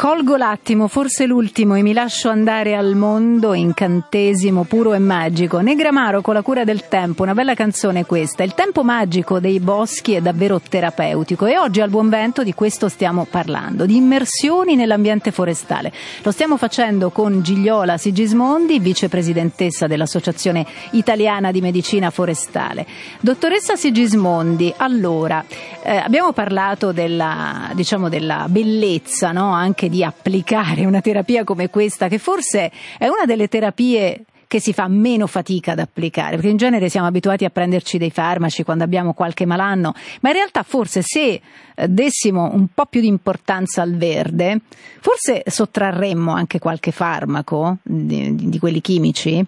Colgo 0.03 0.35
l'attimo, 0.35 0.89
forse 0.89 1.25
l'ultimo, 1.25 1.75
e 1.75 1.81
mi 1.81 1.93
lascio 1.93 2.27
andare 2.27 2.75
al 2.75 2.93
mondo, 2.93 3.53
incantesimo 3.53 4.65
puro 4.65 4.93
e 4.93 4.99
magico. 4.99 5.59
Negramaro 5.61 6.19
con 6.19 6.33
la 6.33 6.41
cura 6.41 6.65
del 6.65 6.89
tempo, 6.89 7.23
una 7.23 7.33
bella 7.33 7.53
canzone 7.53 8.05
questa. 8.05 8.43
Il 8.43 8.53
tempo 8.53 8.83
magico 8.83 9.39
dei 9.39 9.61
boschi 9.61 10.11
è 10.11 10.19
davvero 10.19 10.59
terapeutico 10.59 11.45
e 11.45 11.57
oggi 11.57 11.79
al 11.79 11.89
Buon 11.89 12.09
Vento 12.09 12.43
di 12.43 12.53
questo 12.53 12.89
stiamo 12.89 13.25
parlando, 13.31 13.85
di 13.85 13.95
immersioni 13.95 14.75
nell'ambiente 14.75 15.31
forestale. 15.31 15.93
Lo 16.21 16.31
stiamo 16.31 16.57
facendo 16.57 17.09
con 17.09 17.41
Gigliola 17.41 17.95
Sigismondi, 17.95 18.79
vicepresidentessa 18.79 19.87
dell'Associazione 19.87 20.65
Italiana 20.91 21.49
di 21.53 21.61
Medicina 21.61 22.09
Forestale. 22.09 22.85
Dottoressa 23.21 23.77
Sigismondi, 23.77 24.73
allora, 24.75 25.45
eh, 25.81 25.95
abbiamo 25.95 26.33
parlato 26.33 26.91
della, 26.91 27.71
diciamo, 27.73 28.09
della 28.09 28.47
bellezza 28.49 29.31
no? 29.31 29.53
anche 29.53 29.91
di 29.93 30.03
applicare 30.03 30.85
una 30.85 31.01
terapia 31.01 31.43
come 31.43 31.69
questa, 31.69 32.07
che 32.07 32.17
forse 32.17 32.71
è 32.97 33.05
una 33.05 33.25
delle 33.27 33.47
terapie 33.47 34.23
che 34.47 34.59
si 34.59 34.73
fa 34.73 34.87
meno 34.87 35.27
fatica 35.27 35.73
ad 35.73 35.79
applicare? 35.79 36.31
Perché 36.31 36.49
in 36.49 36.57
genere 36.57 36.89
siamo 36.89 37.05
abituati 37.05 37.45
a 37.45 37.51
prenderci 37.51 37.99
dei 37.99 38.09
farmaci 38.09 38.63
quando 38.63 38.83
abbiamo 38.83 39.13
qualche 39.13 39.45
malanno, 39.45 39.93
ma 40.21 40.29
in 40.29 40.35
realtà 40.35 40.63
forse 40.63 41.03
se 41.03 41.39
eh, 41.75 41.87
dessimo 41.87 42.49
un 42.51 42.69
po' 42.73 42.87
più 42.87 43.01
di 43.01 43.07
importanza 43.07 43.83
al 43.83 43.95
verde, 43.95 44.61
forse 44.99 45.43
sottrarremmo 45.45 46.33
anche 46.33 46.57
qualche 46.57 46.89
farmaco 46.89 47.77
di, 47.83 48.33
di 48.35 48.57
quelli 48.57 48.81
chimici? 48.81 49.45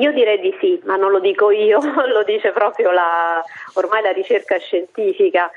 Io 0.00 0.12
direi 0.12 0.40
di 0.40 0.54
sì, 0.58 0.80
ma 0.86 0.96
non 0.96 1.10
lo 1.10 1.20
dico 1.20 1.50
io, 1.50 1.80
lo 1.84 2.24
dice 2.24 2.50
proprio 2.52 2.92
la, 2.92 3.44
ormai 3.74 4.00
la 4.00 4.12
ricerca 4.12 4.56
scientifica 4.56 5.50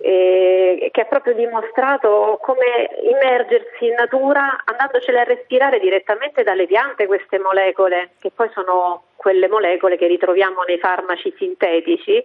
eh, 0.00 0.88
che 0.92 1.00
ha 1.00 1.04
proprio 1.06 1.34
dimostrato 1.34 2.38
come 2.40 2.88
immergersi 3.02 3.86
in 3.86 3.94
natura 3.94 4.62
andandocele 4.64 5.20
a 5.20 5.24
respirare 5.24 5.80
direttamente 5.80 6.42
dalle 6.42 6.66
piante 6.66 7.06
queste 7.06 7.38
molecole, 7.38 8.10
che 8.20 8.30
poi 8.34 8.48
sono 8.52 9.04
quelle 9.16 9.48
molecole 9.48 9.96
che 9.96 10.06
ritroviamo 10.06 10.62
nei 10.62 10.78
farmaci 10.78 11.34
sintetici, 11.36 12.22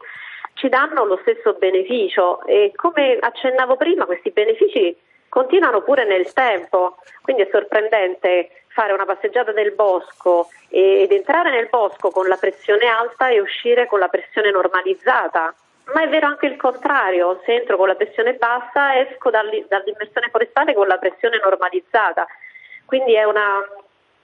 ci 0.53 0.69
danno 0.69 1.05
lo 1.05 1.17
stesso 1.21 1.53
beneficio. 1.53 2.45
E 2.45 2.71
come 2.75 3.17
accennavo 3.19 3.75
prima 3.75 4.05
questi 4.05 4.29
benefici 4.29 4.95
continuano 5.27 5.81
pure 5.81 6.05
nel 6.05 6.31
tempo, 6.31 6.97
quindi 7.23 7.41
è 7.41 7.49
sorprendente 7.51 8.49
fare 8.67 8.93
una 8.93 9.05
passeggiata 9.05 9.51
nel 9.51 9.71
bosco 9.73 10.49
ed 10.69 11.11
entrare 11.11 11.49
nel 11.49 11.69
bosco 11.69 12.11
con 12.11 12.27
la 12.27 12.37
pressione 12.37 12.85
alta 12.85 13.29
e 13.29 13.39
uscire 13.39 13.87
con 13.87 13.97
la 13.99 14.07
pressione 14.09 14.51
normalizzata 14.51 15.55
ma 15.91 16.03
è 16.03 16.09
vero 16.09 16.27
anche 16.27 16.45
il 16.45 16.55
contrario, 16.55 17.41
se 17.45 17.53
entro 17.53 17.75
con 17.77 17.87
la 17.87 17.95
pressione 17.95 18.33
bassa 18.33 18.97
esco 18.99 19.29
dall'immersione 19.29 20.29
forestale 20.31 20.73
con 20.73 20.87
la 20.87 20.97
pressione 20.97 21.39
normalizzata, 21.43 22.25
quindi 22.85 23.15
è 23.15 23.23
una, 23.25 23.59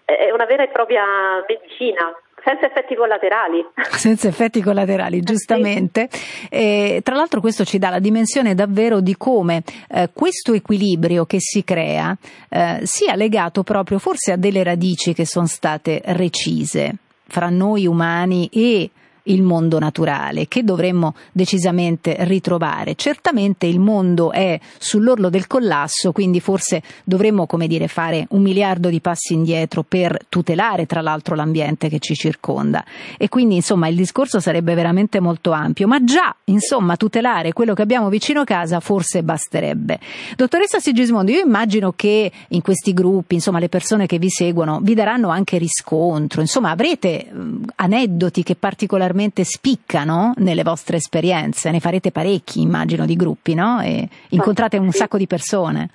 è 0.05 0.31
una 0.31 0.45
vera 0.45 0.63
e 0.63 0.69
propria 0.69 1.03
medicina. 1.47 2.15
Senza 2.41 2.67
effetti 2.67 2.95
collaterali. 2.95 3.65
Senza 3.91 4.29
effetti 4.29 4.61
collaterali, 4.61 5.19
giustamente. 5.19 6.07
E, 6.49 7.01
tra 7.03 7.15
l'altro 7.15 7.41
questo 7.41 7.65
ci 7.65 7.77
dà 7.77 7.89
la 7.89 7.99
dimensione 7.99 8.55
davvero 8.55 9.01
di 9.01 9.17
come 9.17 9.61
eh, 9.89 10.09
questo 10.13 10.53
equilibrio 10.53 11.25
che 11.25 11.41
si 11.41 11.65
crea 11.65 12.15
eh, 12.47 12.79
sia 12.83 13.15
legato 13.15 13.63
proprio 13.63 13.99
forse 13.99 14.31
a 14.31 14.37
delle 14.37 14.63
radici 14.63 15.13
che 15.13 15.25
sono 15.25 15.47
state 15.47 16.01
recise 16.05 16.95
fra 17.27 17.49
noi 17.49 17.85
umani 17.85 18.49
e 18.53 18.89
il 19.23 19.41
mondo 19.41 19.79
naturale 19.79 20.47
che 20.47 20.63
dovremmo 20.63 21.15
decisamente 21.31 22.15
ritrovare. 22.19 22.95
Certamente 22.95 23.65
il 23.65 23.79
mondo 23.79 24.31
è 24.31 24.59
sull'orlo 24.77 25.29
del 25.29 25.47
collasso, 25.47 26.11
quindi 26.11 26.39
forse 26.39 26.81
dovremmo, 27.03 27.45
come 27.45 27.67
dire, 27.67 27.87
fare 27.87 28.25
un 28.29 28.41
miliardo 28.41 28.89
di 28.89 29.01
passi 29.01 29.33
indietro 29.33 29.83
per 29.83 30.25
tutelare 30.29 30.85
tra 30.85 31.01
l'altro 31.01 31.35
l'ambiente 31.35 31.89
che 31.89 31.99
ci 31.99 32.15
circonda. 32.15 32.83
E 33.17 33.29
quindi 33.29 33.55
insomma 33.55 33.87
il 33.87 33.95
discorso 33.95 34.39
sarebbe 34.39 34.73
veramente 34.73 35.19
molto 35.19 35.51
ampio, 35.51 35.87
ma 35.87 36.03
già 36.03 36.35
insomma 36.45 36.95
tutelare 36.95 37.53
quello 37.53 37.73
che 37.73 37.81
abbiamo 37.81 38.09
vicino 38.09 38.43
casa 38.43 38.79
forse 38.79 39.23
basterebbe. 39.23 39.99
Dottoressa 40.35 40.79
Sigismondo, 40.79 41.31
io 41.31 41.41
immagino 41.41 41.93
che 41.95 42.31
in 42.47 42.61
questi 42.61 42.93
gruppi, 42.93 43.35
insomma 43.35 43.59
le 43.59 43.69
persone 43.69 44.05
che 44.05 44.17
vi 44.17 44.29
seguono 44.29 44.79
vi 44.81 44.93
daranno 44.93 45.29
anche 45.29 45.57
riscontro, 45.57 46.41
insomma 46.41 46.71
avrete 46.71 47.29
aneddoti 47.75 48.43
che 48.43 48.55
particolarmente 48.55 49.08
particolarmente 49.09 49.43
spiccano 49.43 50.33
nelle 50.37 50.63
vostre 50.63 50.97
esperienze? 50.97 51.71
Ne 51.71 51.79
farete 51.79 52.11
parecchi, 52.11 52.61
immagino, 52.61 53.05
di 53.05 53.15
gruppi, 53.15 53.53
no? 53.55 53.81
E 53.81 54.07
incontrate 54.29 54.77
un 54.77 54.91
sacco 54.91 55.17
di 55.17 55.25
persone. 55.25 55.89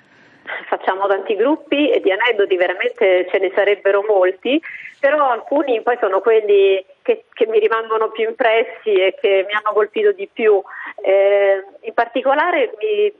Facciamo 0.67 1.07
tanti 1.07 1.35
gruppi 1.35 1.89
e 1.89 2.01
di 2.01 2.11
aneddoti 2.11 2.55
veramente 2.55 3.27
ce 3.31 3.39
ne 3.39 3.51
sarebbero 3.55 4.03
molti, 4.07 4.61
però 4.99 5.31
alcuni 5.31 5.81
poi 5.81 5.97
sono 5.99 6.19
quelli 6.19 6.83
che, 7.05 7.25
che 7.33 7.45
mi 7.45 7.59
rimangono 7.59 8.09
più 8.09 8.27
impressi 8.27 8.91
e 8.91 9.13
che 9.21 9.45
mi 9.47 9.53
hanno 9.53 9.75
colpito 9.75 10.11
di 10.11 10.27
più. 10.27 10.59
Eh, 11.03 11.63
in 11.81 11.93
particolare 11.93 12.73
mi, 12.79 13.13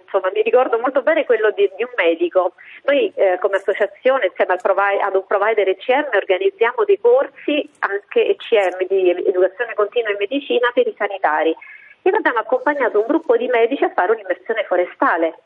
insomma, 0.00 0.30
mi, 0.32 0.40
ricordo 0.40 0.78
molto 0.78 1.02
bene 1.02 1.26
quello 1.26 1.50
di, 1.50 1.70
di 1.76 1.82
un 1.82 1.92
medico. 1.96 2.54
Noi 2.84 3.12
eh, 3.14 3.36
come 3.38 3.56
associazione 3.56 4.28
insieme 4.28 4.54
al 4.54 4.62
provi- 4.62 5.02
ad 5.02 5.14
un 5.14 5.26
provider 5.26 5.68
ECM 5.68 6.08
organizziamo 6.14 6.84
dei 6.86 6.98
corsi 6.98 7.68
anche 7.80 8.26
ECM 8.26 8.86
di 8.88 9.10
educazione 9.10 9.74
continua 9.74 10.12
in 10.12 10.16
medicina 10.18 10.70
per 10.72 10.86
i 10.86 10.94
sanitari 10.96 11.54
e 12.00 12.10
abbiamo 12.10 12.38
accompagnato 12.38 13.00
un 13.00 13.06
gruppo 13.06 13.36
di 13.36 13.48
medici 13.48 13.84
a 13.84 13.92
fare 13.92 14.12
un'immersione 14.12 14.64
forestale 14.64 15.40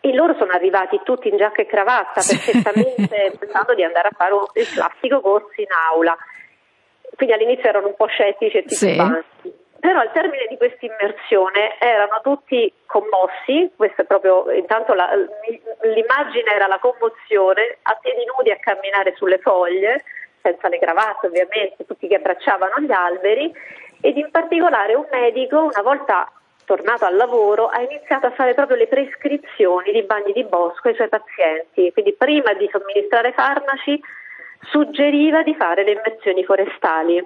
e 0.00 0.14
loro 0.14 0.34
sono 0.38 0.52
arrivati 0.52 1.00
tutti 1.04 1.28
in 1.28 1.36
giacca 1.36 1.60
e 1.60 1.66
cravatta 1.66 2.22
perfettamente 2.26 3.32
pensando 3.38 3.74
di 3.74 3.82
andare 3.82 4.08
a 4.08 4.16
fare 4.16 4.34
il 4.54 4.68
classico 4.72 5.20
corso 5.20 5.60
in 5.60 5.68
aula. 5.92 6.16
Quindi 7.16 7.34
all'inizio 7.34 7.68
erano 7.68 7.88
un 7.88 7.96
po' 7.96 8.06
scettici 8.06 8.58
e 8.58 8.64
titubanti. 8.64 9.24
Sì. 9.42 9.52
Però 9.78 10.00
al 10.00 10.12
termine 10.12 10.46
di 10.48 10.56
questa 10.56 10.84
immersione 10.84 11.78
erano 11.78 12.20
tutti 12.22 12.72
commossi, 12.86 13.70
questo 13.76 14.02
è 14.02 14.04
proprio, 14.04 14.50
intanto 14.50 14.94
la, 14.94 15.10
l'immagine 15.14 16.50
era 16.52 16.66
la 16.66 16.78
commozione, 16.78 17.78
a 17.82 17.96
piedi 18.00 18.24
nudi 18.24 18.50
a 18.50 18.56
camminare 18.58 19.14
sulle 19.16 19.38
foglie, 19.38 20.02
senza 20.42 20.68
le 20.68 20.78
cravatte 20.78 21.26
ovviamente, 21.26 21.84
tutti 21.86 22.08
che 22.08 22.16
abbracciavano 22.16 22.80
gli 22.80 22.92
alberi 22.92 23.52
ed 24.00 24.16
in 24.16 24.30
particolare 24.30 24.94
un 24.94 25.06
medico 25.10 25.58
una 25.58 25.82
volta 25.82 26.30
tornato 26.64 27.04
al 27.04 27.16
lavoro 27.16 27.68
ha 27.68 27.80
iniziato 27.80 28.26
a 28.26 28.32
fare 28.32 28.54
proprio 28.54 28.76
le 28.76 28.88
prescrizioni 28.88 29.92
di 29.92 30.02
bagni 30.02 30.32
di 30.32 30.44
bosco 30.44 30.88
ai 30.88 30.94
suoi 30.94 31.08
pazienti, 31.08 31.92
quindi 31.92 32.12
prima 32.12 32.52
di 32.54 32.68
somministrare 32.70 33.32
farmaci 33.32 34.00
suggeriva 34.70 35.42
di 35.42 35.54
fare 35.54 35.84
le 35.84 35.92
immersioni 35.92 36.44
forestali. 36.44 37.24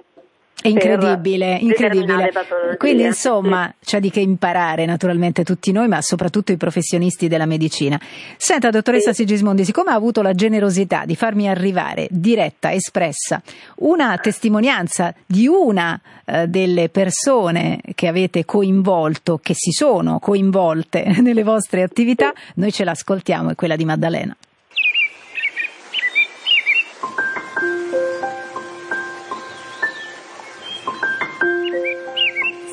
Incredibile, 0.63 1.57
incredibile. 1.59 2.31
Quindi 2.77 3.03
insomma 3.03 3.73
c'è 3.83 3.99
di 3.99 4.11
che 4.11 4.19
imparare 4.19 4.85
naturalmente 4.85 5.43
tutti 5.43 5.71
noi, 5.71 5.87
ma 5.87 6.01
soprattutto 6.01 6.51
i 6.51 6.57
professionisti 6.57 7.27
della 7.27 7.47
medicina. 7.47 7.99
Senta, 8.37 8.69
dottoressa 8.69 9.11
sì. 9.11 9.21
Sigismondi, 9.21 9.65
siccome 9.65 9.91
ha 9.91 9.95
avuto 9.95 10.21
la 10.21 10.33
generosità 10.33 11.05
di 11.05 11.15
farmi 11.15 11.49
arrivare 11.49 12.07
diretta, 12.11 12.71
espressa, 12.71 13.41
una 13.77 14.17
testimonianza 14.17 15.13
di 15.25 15.47
una 15.47 15.99
eh, 16.25 16.47
delle 16.47 16.89
persone 16.89 17.79
che 17.95 18.07
avete 18.07 18.45
coinvolto, 18.45 19.39
che 19.41 19.53
si 19.55 19.71
sono 19.71 20.19
coinvolte 20.19 21.15
nelle 21.21 21.43
vostre 21.43 21.81
attività, 21.81 22.33
noi 22.55 22.71
ce 22.71 22.83
l'ascoltiamo, 22.83 23.51
è 23.51 23.55
quella 23.55 23.75
di 23.75 23.85
Maddalena. 23.85 24.35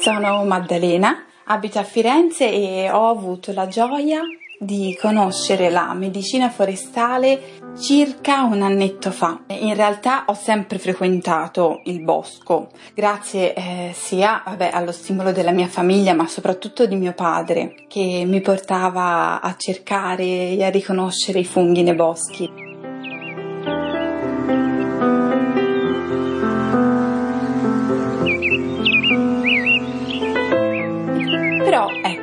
Sono 0.08 0.42
Maddalena, 0.44 1.26
abito 1.44 1.78
a 1.78 1.82
Firenze 1.82 2.50
e 2.50 2.90
ho 2.90 3.10
avuto 3.10 3.52
la 3.52 3.68
gioia 3.68 4.22
di 4.58 4.96
conoscere 4.98 5.68
la 5.68 5.92
medicina 5.92 6.48
forestale 6.48 7.58
circa 7.78 8.44
un 8.44 8.62
annetto 8.62 9.10
fa. 9.10 9.40
In 9.48 9.74
realtà 9.74 10.24
ho 10.28 10.32
sempre 10.32 10.78
frequentato 10.78 11.82
il 11.84 12.00
bosco, 12.00 12.70
grazie 12.94 13.52
eh, 13.52 13.90
sia 13.92 14.42
vabbè, 14.46 14.70
allo 14.72 14.92
stimolo 14.92 15.30
della 15.30 15.52
mia 15.52 15.68
famiglia, 15.68 16.14
ma 16.14 16.26
soprattutto 16.26 16.86
di 16.86 16.96
mio 16.96 17.12
padre, 17.12 17.74
che 17.86 18.24
mi 18.24 18.40
portava 18.40 19.42
a 19.42 19.54
cercare 19.58 20.24
e 20.24 20.64
a 20.64 20.70
riconoscere 20.70 21.40
i 21.40 21.44
funghi 21.44 21.82
nei 21.82 21.94
boschi. 21.94 22.67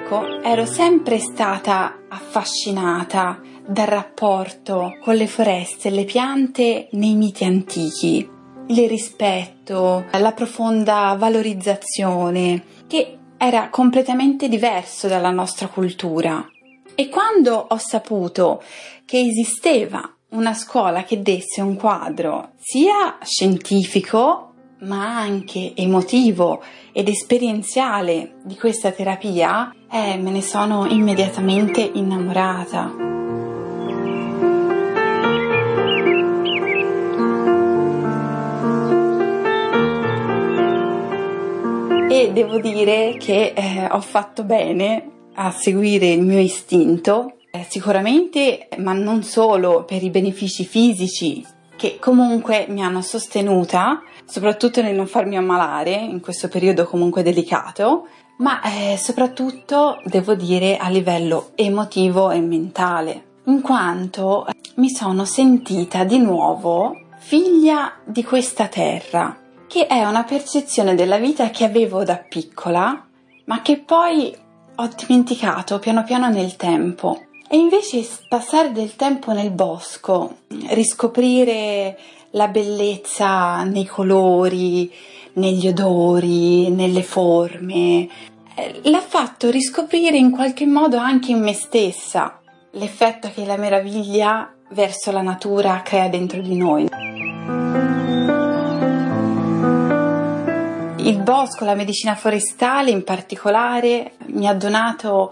Ecco, 0.06 0.40
ero 0.44 0.68
sempre 0.68 1.18
stata 1.18 2.04
affascinata 2.08 3.42
dal 3.66 3.88
rapporto 3.88 4.98
con 5.02 5.16
le 5.16 5.26
foreste 5.26 5.88
e 5.88 5.92
le 5.92 6.04
piante 6.04 6.90
nei 6.92 7.16
miti 7.16 7.44
antichi, 7.44 8.30
il 8.68 8.88
rispetto, 8.88 10.06
la 10.12 10.32
profonda 10.32 11.16
valorizzazione, 11.18 12.64
che 12.86 13.18
era 13.38 13.70
completamente 13.70 14.48
diverso 14.48 15.08
dalla 15.08 15.32
nostra 15.32 15.68
cultura. 15.70 16.48
E 16.94 17.10
quando 17.10 17.66
ho 17.68 17.78
saputo 17.78 18.62
che 19.06 19.20
esisteva 19.20 20.08
una 20.30 20.54
scuola 20.54 21.04
che 21.04 21.24
desse 21.24 21.62
un 21.62 21.76
quadro 21.76 22.52
sia 22.60 23.18
scientifico 23.24 24.54
ma 24.80 25.18
anche 25.18 25.74
emotivo 25.76 26.62
ed 26.92 27.08
esperienziale 27.08 28.36
di 28.44 28.56
questa 28.56 28.92
terapia, 28.92 29.74
eh, 29.90 30.18
me 30.18 30.32
ne 30.32 30.42
sono 30.42 30.86
immediatamente 30.86 31.82
innamorata. 31.82 33.14
E 42.10 42.32
devo 42.32 42.60
dire 42.60 43.18
che 43.18 43.54
eh, 43.56 43.88
ho 43.90 44.02
fatto 44.02 44.44
bene 44.44 45.12
a 45.34 45.52
seguire 45.52 46.08
il 46.08 46.22
mio 46.22 46.40
istinto, 46.40 47.38
eh, 47.52 47.66
sicuramente, 47.68 48.70
ma 48.78 48.94
non 48.94 49.24
solo 49.24 49.84
per 49.84 50.02
i 50.02 50.10
benefici 50.10 50.64
fisici 50.66 51.46
che 51.86 52.00
comunque 52.00 52.66
mi 52.68 52.82
hanno 52.82 53.04
sostenuta, 53.04 54.02
soprattutto 54.26 54.82
nel 54.82 54.96
non 54.96 55.06
farmi 55.06 55.38
ammalare 55.38 55.94
in 55.94 56.20
questo 56.20 56.48
periodo 56.48 56.88
comunque 56.88 57.22
delicato, 57.22 58.08
ma 58.38 58.60
eh, 58.64 58.98
soprattutto 58.98 60.02
devo 60.04 60.34
dire 60.34 60.78
a 60.78 60.90
livello 60.90 61.52
emotivo 61.54 62.32
e 62.32 62.40
mentale, 62.40 63.26
in 63.46 63.62
quanto 63.62 64.48
mi 64.78 64.90
sono 64.90 65.26
sentita 65.26 66.04
di 66.04 66.18
nuovo 66.18 67.02
figlia 67.20 67.94
di 68.04 68.24
questa 68.24 68.68
terra, 68.68 69.38
che 69.68 69.86
è 69.86 70.04
una 70.06 70.24
percezione 70.24 70.96
della 70.96 71.18
vita 71.18 71.52
che 71.52 71.66
avevo 71.66 72.04
da 72.04 72.18
piccola, 72.18 73.06
ma 73.46 73.62
che 73.62 73.78
poi 73.78 74.36
ho 74.78 74.90
dimenticato 74.96 75.78
piano 75.78 76.04
piano 76.04 76.30
nel 76.30 76.56
tempo. 76.56 77.22
E 77.56 77.58
invece 77.58 78.06
passare 78.28 78.74
del 78.74 78.98
tempo 78.98 79.32
nel 79.32 79.50
bosco, 79.50 80.40
riscoprire 80.72 81.98
la 82.32 82.50
bellezza 82.50 83.64
nei 83.64 83.86
colori, 83.86 84.92
negli 85.36 85.70
odori, 85.70 86.70
nelle 86.70 87.02
forme, 87.02 88.10
eh, 88.56 88.82
l'ha 88.84 89.00
fatto 89.00 89.50
riscoprire 89.50 90.18
in 90.18 90.32
qualche 90.32 90.66
modo 90.66 90.98
anche 90.98 91.32
in 91.32 91.40
me 91.40 91.54
stessa 91.54 92.42
l'effetto 92.72 93.32
che 93.34 93.46
la 93.46 93.56
meraviglia 93.56 94.54
verso 94.72 95.12
la 95.12 95.22
natura 95.22 95.82
crea 95.82 96.10
dentro 96.10 96.42
di 96.42 96.58
noi. 96.58 96.90
Il 100.98 101.22
bosco, 101.22 101.64
la 101.64 101.76
medicina 101.76 102.16
forestale 102.16 102.92
in 102.92 103.06
particolare, 103.06 104.16
mi 104.26 104.46
ha 104.46 104.54
donato 104.54 105.32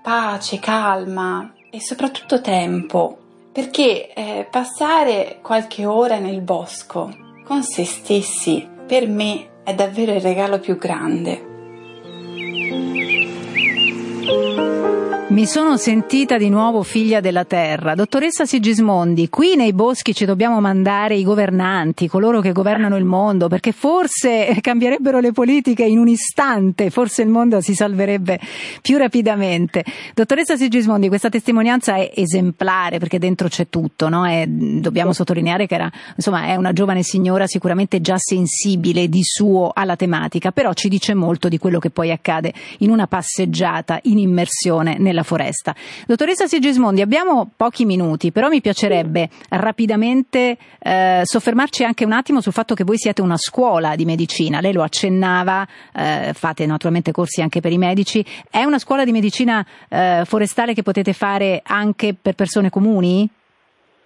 pace, 0.00 0.58
calma 0.58 1.52
e 1.70 1.80
soprattutto 1.80 2.40
tempo, 2.40 3.18
perché 3.52 4.12
eh, 4.12 4.46
passare 4.50 5.38
qualche 5.42 5.84
ora 5.84 6.18
nel 6.18 6.40
bosco 6.40 7.26
con 7.44 7.62
se 7.62 7.84
stessi 7.84 8.68
per 8.86 9.08
me 9.08 9.62
è 9.64 9.74
davvero 9.74 10.12
il 10.12 10.20
regalo 10.20 10.58
più 10.58 10.76
grande. 10.76 11.47
Mi 15.28 15.44
sono 15.44 15.76
sentita 15.76 16.38
di 16.38 16.48
nuovo 16.48 16.82
figlia 16.82 17.20
della 17.20 17.44
terra. 17.44 17.94
Dottoressa 17.94 18.46
Sigismondi, 18.46 19.28
qui 19.28 19.56
nei 19.56 19.74
boschi 19.74 20.14
ci 20.14 20.24
dobbiamo 20.24 20.58
mandare 20.58 21.16
i 21.16 21.22
governanti, 21.22 22.08
coloro 22.08 22.40
che 22.40 22.52
governano 22.52 22.96
il 22.96 23.04
mondo, 23.04 23.46
perché 23.46 23.72
forse 23.72 24.56
cambierebbero 24.62 25.20
le 25.20 25.32
politiche 25.32 25.84
in 25.84 25.98
un 25.98 26.08
istante, 26.08 26.88
forse 26.88 27.20
il 27.20 27.28
mondo 27.28 27.60
si 27.60 27.74
salverebbe 27.74 28.40
più 28.80 28.96
rapidamente. 28.96 29.84
Dottoressa 30.14 30.56
Sigismondi, 30.56 31.08
questa 31.08 31.28
testimonianza 31.28 31.96
è 31.96 32.10
esemplare 32.14 32.98
perché 32.98 33.18
dentro 33.18 33.48
c'è 33.48 33.68
tutto, 33.68 34.08
no? 34.08 34.26
è, 34.26 34.46
dobbiamo 34.46 35.12
sottolineare 35.12 35.66
che 35.66 35.74
era, 35.74 35.92
insomma, 36.16 36.46
è 36.46 36.56
una 36.56 36.72
giovane 36.72 37.02
signora 37.02 37.46
sicuramente 37.46 38.00
già 38.00 38.16
sensibile 38.16 39.10
di 39.10 39.22
suo 39.22 39.72
alla 39.74 39.94
tematica, 39.94 40.52
però 40.52 40.72
ci 40.72 40.88
dice 40.88 41.12
molto 41.12 41.48
di 41.48 41.58
quello 41.58 41.78
che 41.78 41.90
poi 41.90 42.10
accade 42.10 42.54
in 42.78 42.88
una 42.88 43.06
passeggiata 43.06 43.98
in 44.04 44.16
immersione 44.16 44.96
nella 44.98 45.16
della 45.18 45.22
foresta. 45.22 45.74
Dottoressa 46.06 46.46
Sigismondi, 46.46 47.00
abbiamo 47.00 47.50
pochi 47.56 47.84
minuti, 47.84 48.30
però 48.30 48.48
mi 48.48 48.60
piacerebbe 48.60 49.28
rapidamente 49.50 50.56
eh, 50.78 51.20
soffermarci 51.24 51.84
anche 51.84 52.04
un 52.04 52.12
attimo 52.12 52.40
sul 52.40 52.52
fatto 52.52 52.74
che 52.74 52.84
voi 52.84 52.98
siete 52.98 53.20
una 53.20 53.36
scuola 53.36 53.96
di 53.96 54.04
medicina. 54.04 54.60
Lei 54.60 54.72
lo 54.72 54.82
accennava, 54.82 55.66
eh, 55.94 56.32
fate 56.34 56.66
naturalmente 56.66 57.12
corsi 57.12 57.42
anche 57.42 57.60
per 57.60 57.72
i 57.72 57.78
medici. 57.78 58.24
È 58.50 58.62
una 58.62 58.78
scuola 58.78 59.04
di 59.04 59.12
medicina 59.12 59.64
eh, 59.88 60.22
forestale 60.24 60.74
che 60.74 60.82
potete 60.82 61.12
fare 61.12 61.62
anche 61.64 62.14
per 62.20 62.34
persone 62.34 62.70
comuni? 62.70 63.28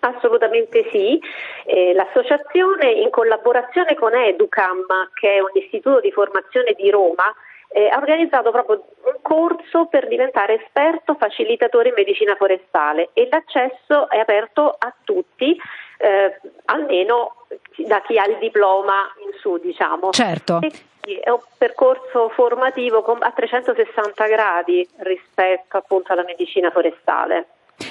Assolutamente 0.00 0.88
sì, 0.90 1.20
eh, 1.64 1.92
l'associazione 1.94 2.90
in 2.90 3.10
collaborazione 3.10 3.94
con 3.94 4.12
Educam, 4.12 4.82
che 5.14 5.34
è 5.34 5.38
un 5.38 5.50
istituto 5.54 6.00
di 6.00 6.10
formazione 6.10 6.74
di 6.76 6.90
Roma, 6.90 7.32
eh, 7.72 7.88
ha 7.88 7.96
organizzato 7.96 8.50
proprio 8.50 8.84
un 9.04 9.16
corso 9.22 9.86
per 9.86 10.06
diventare 10.06 10.62
esperto 10.62 11.14
facilitatore 11.14 11.88
in 11.88 11.94
medicina 11.96 12.34
forestale 12.36 13.10
e 13.12 13.28
l'accesso 13.30 14.08
è 14.08 14.18
aperto 14.18 14.74
a 14.78 14.92
tutti, 15.04 15.58
eh, 15.98 16.40
almeno 16.66 17.46
da 17.78 18.00
chi 18.02 18.18
ha 18.18 18.26
il 18.26 18.38
diploma 18.38 19.10
in 19.24 19.32
su, 19.38 19.58
diciamo. 19.58 20.10
Certo. 20.10 20.60
E 20.60 21.20
è 21.20 21.30
un 21.30 21.40
percorso 21.58 22.28
formativo 22.28 23.02
a 23.18 23.30
360 23.32 24.26
gradi 24.26 24.88
rispetto 24.98 25.76
appunto 25.76 26.12
alla 26.12 26.24
medicina 26.24 26.70
forestale. 26.70 27.46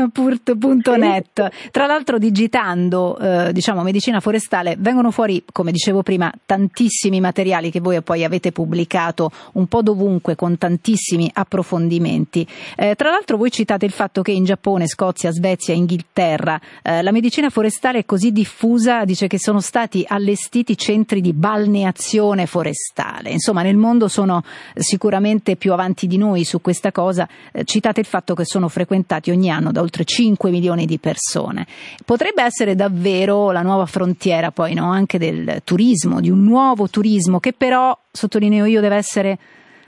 Tra 1.71 1.85
l'altro 1.85 2.17
digitando, 2.17 3.17
eh, 3.17 3.51
diciamo, 3.53 3.83
medicina 3.83 4.19
forestale 4.19 4.75
vengono 4.77 5.11
fuori, 5.11 5.43
come 5.51 5.71
dicevo 5.71 6.01
prima, 6.03 6.31
tantissimi 6.45 7.19
materiali 7.19 7.71
che 7.71 7.79
voi 7.79 8.01
poi 8.01 8.23
avete 8.23 8.51
pubblicato 8.51 9.31
un 9.53 9.67
po' 9.67 9.81
dovunque 9.81 10.35
con 10.35 10.57
tantissimi 10.57 11.29
approfondimenti. 11.33 12.47
Eh, 12.75 12.95
tra 12.95 13.09
l'altro 13.09 13.37
voi 13.37 13.51
citate 13.51 13.85
il 13.85 13.91
fatto 13.91 14.21
che 14.21 14.31
in 14.31 14.45
Giappone, 14.45 14.87
Scozia, 14.87 15.31
Svezia, 15.31 15.73
Inghilterra 15.73 16.59
eh, 16.81 17.01
la 17.01 17.11
medicina 17.11 17.49
forestale 17.49 17.99
è 17.99 18.05
così 18.05 18.31
diffusa, 18.31 19.05
dice 19.05 19.27
che 19.27 19.39
sono 19.39 19.59
stati 19.59 20.05
allestiti 20.07 20.77
centri 20.77 21.21
di 21.21 21.33
balneazione 21.33 22.45
forestale. 22.45 23.29
Insomma, 23.29 23.61
nel 23.61 23.77
mondo 23.77 24.07
sono 24.07 24.43
sicuramente 24.75 25.55
più 25.55 25.73
avanti 25.73 26.07
di 26.07 26.17
noi 26.17 26.43
su 26.43 26.61
questa 26.61 26.91
cosa, 26.91 27.27
eh, 27.51 27.63
citate 27.63 27.99
il 27.99 28.05
fatto 28.05 28.33
che 28.33 28.45
sono 28.45 28.67
frequentati 28.67 29.31
ogni 29.31 29.49
anno 29.49 29.71
da 29.71 29.81
oltre 29.81 30.03
5 30.03 30.49
milioni 30.49 30.85
di 30.85 30.99
persone. 30.99 31.65
Potrebbe 32.05 32.43
essere 32.43 32.75
davvero 32.75 33.51
la 33.51 33.61
nuova 33.61 33.85
frontiera 33.85 34.51
poi 34.51 34.73
no? 34.73 34.91
anche 34.91 35.17
del 35.17 35.61
turismo, 35.63 36.19
di 36.19 36.29
un 36.29 36.43
nuovo 36.43 36.89
turismo 36.89 37.39
che 37.39 37.53
però, 37.53 37.97
sottolineo 38.11 38.65
io, 38.65 38.81
deve 38.81 38.95
essere 38.95 39.37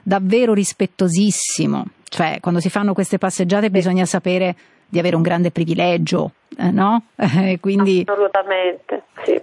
davvero 0.03 0.53
rispettosissimo. 0.53 1.85
Cioè, 2.07 2.37
quando 2.39 2.59
si 2.59 2.69
fanno 2.69 2.93
queste 2.93 3.17
passeggiate 3.17 3.69
bisogna 3.69 4.05
sapere 4.05 4.55
di 4.87 4.99
avere 4.99 5.15
un 5.15 5.21
grande 5.21 5.51
privilegio, 5.51 6.31
eh, 6.57 6.71
no? 6.71 7.03
Quindi... 7.59 8.05
Assolutamente, 8.05 9.03
sì 9.23 9.41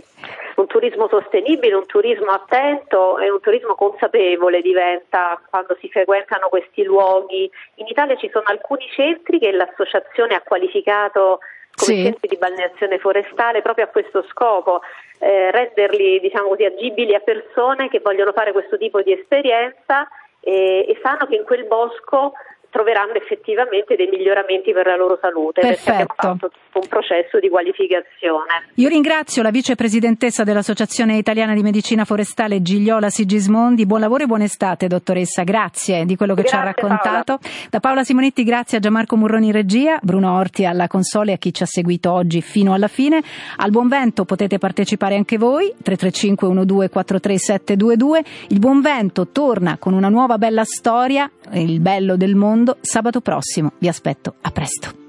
un 0.57 0.67
turismo 0.67 1.09
sostenibile, 1.09 1.75
un 1.75 1.87
turismo 1.87 2.31
attento 2.31 3.19
e 3.19 3.31
un 3.31 3.41
turismo 3.41 3.75
consapevole 3.75 4.61
diventa 4.61 5.41
quando 5.49 5.77
si 5.81 5.89
frequentano 5.89 6.49
questi 6.49 6.83
luoghi. 6.83 7.51
In 7.77 7.87
Italia 7.87 8.17
ci 8.17 8.31
sono 8.33 8.45
alcuni 8.47 8.87
centri 8.95 9.39
che 9.39 9.53
l'associazione 9.53 10.35
ha 10.35 10.43
qualificato 10.43 11.41
come 11.75 11.97
sì. 11.97 12.03
centri 12.03 12.29
di 12.29 12.37
balneazione 12.37 12.99
forestale 12.99 13.63
proprio 13.63 13.87
a 13.87 13.89
questo 13.89 14.23
scopo, 14.29 14.83
eh, 15.19 15.51
renderli 15.51 16.21
diciamo 16.21 16.49
così, 16.49 16.65
agibili 16.65 17.15
a 17.15 17.21
persone 17.21 17.89
che 17.89 18.01
vogliono 18.01 18.33
fare 18.33 18.53
questo 18.53 18.77
tipo 18.77 19.01
di 19.01 19.13
esperienza 19.13 20.07
e, 20.41 20.85
e 20.89 20.99
sanno 21.03 21.27
che 21.27 21.37
in 21.37 21.45
quel 21.45 21.65
bosco 21.65 22.33
troveranno 22.73 23.13
effettivamente 23.13 23.97
dei 23.97 24.09
miglioramenti 24.09 24.73
per 24.73 24.87
la 24.87 24.97
loro 24.97 25.19
salute 25.21 25.61
Perfetto. 25.61 25.85
perché 25.85 26.13
abbiamo 26.17 26.39
fatto 26.39 26.51
un 26.79 26.89
processo 26.89 27.39
di 27.39 27.51
qualificazione. 27.51 28.65
Io 28.77 28.89
ringrazio 28.89 29.43
la 29.43 29.51
vicepresidentessa 29.51 30.43
dell'Associazione 30.43 31.19
Italiana 31.19 31.53
di 31.53 31.61
Medicina 31.61 32.07
Forestale 32.07 32.63
Gigliola 32.63 33.11
Sigismondi. 33.11 33.85
Buon 33.85 34.01
lavoro 34.01 34.25
e 34.25 34.27
buona 34.27 34.45
estate, 34.45 34.87
dottoressa. 34.87 35.43
Grazie 35.43 36.07
di 36.07 36.17
quello 36.17 36.35
che 36.35 36.41
grazie, 36.43 36.59
ci 36.59 36.65
ha 36.65 36.67
raccontato. 36.67 37.37
Paola. 37.37 37.69
Da 37.69 37.81
Paola 37.81 38.05
Simonetti, 38.05 38.43
grazie 38.43 38.79
a 38.79 38.81
Gianmarco 38.81 39.17
Murroni 39.17 39.47
in 39.47 39.53
regia, 39.53 39.99
Bruno 40.01 40.35
Orti 40.35 40.65
alla 40.65 40.89
console 40.89 41.33
e 41.33 41.35
a 41.35 41.37
chi 41.37 41.53
ci 41.53 41.63
ha 41.63 41.67
seguito 41.67 42.11
oggi 42.11 42.41
fino 42.41 42.73
alla 42.73 42.89
fine. 42.89 43.23
Al 43.59 43.71
buon 43.71 43.89
vento 43.89 44.25
potete 44.25 44.57
partecipare 44.57 45.15
anche 45.15 45.37
voi, 45.37 45.75
335 45.83 46.65
12 46.65 46.89
43722. 46.89 48.25
Il 48.49 48.59
buon 48.59 48.81
vento 48.81 49.29
torna 49.29 49.77
con 49.79 49.93
una 49.93 50.09
nuova 50.09 50.39
bella 50.39 50.65
storia, 50.65 51.31
il 51.53 51.81
bello 51.81 52.17
del 52.17 52.35
mondo, 52.63 52.79
sabato 52.81 53.21
prossimo. 53.21 53.73
Vi 53.79 53.89
aspetto. 53.89 54.35
A 54.43 54.51
presto. 54.51 55.02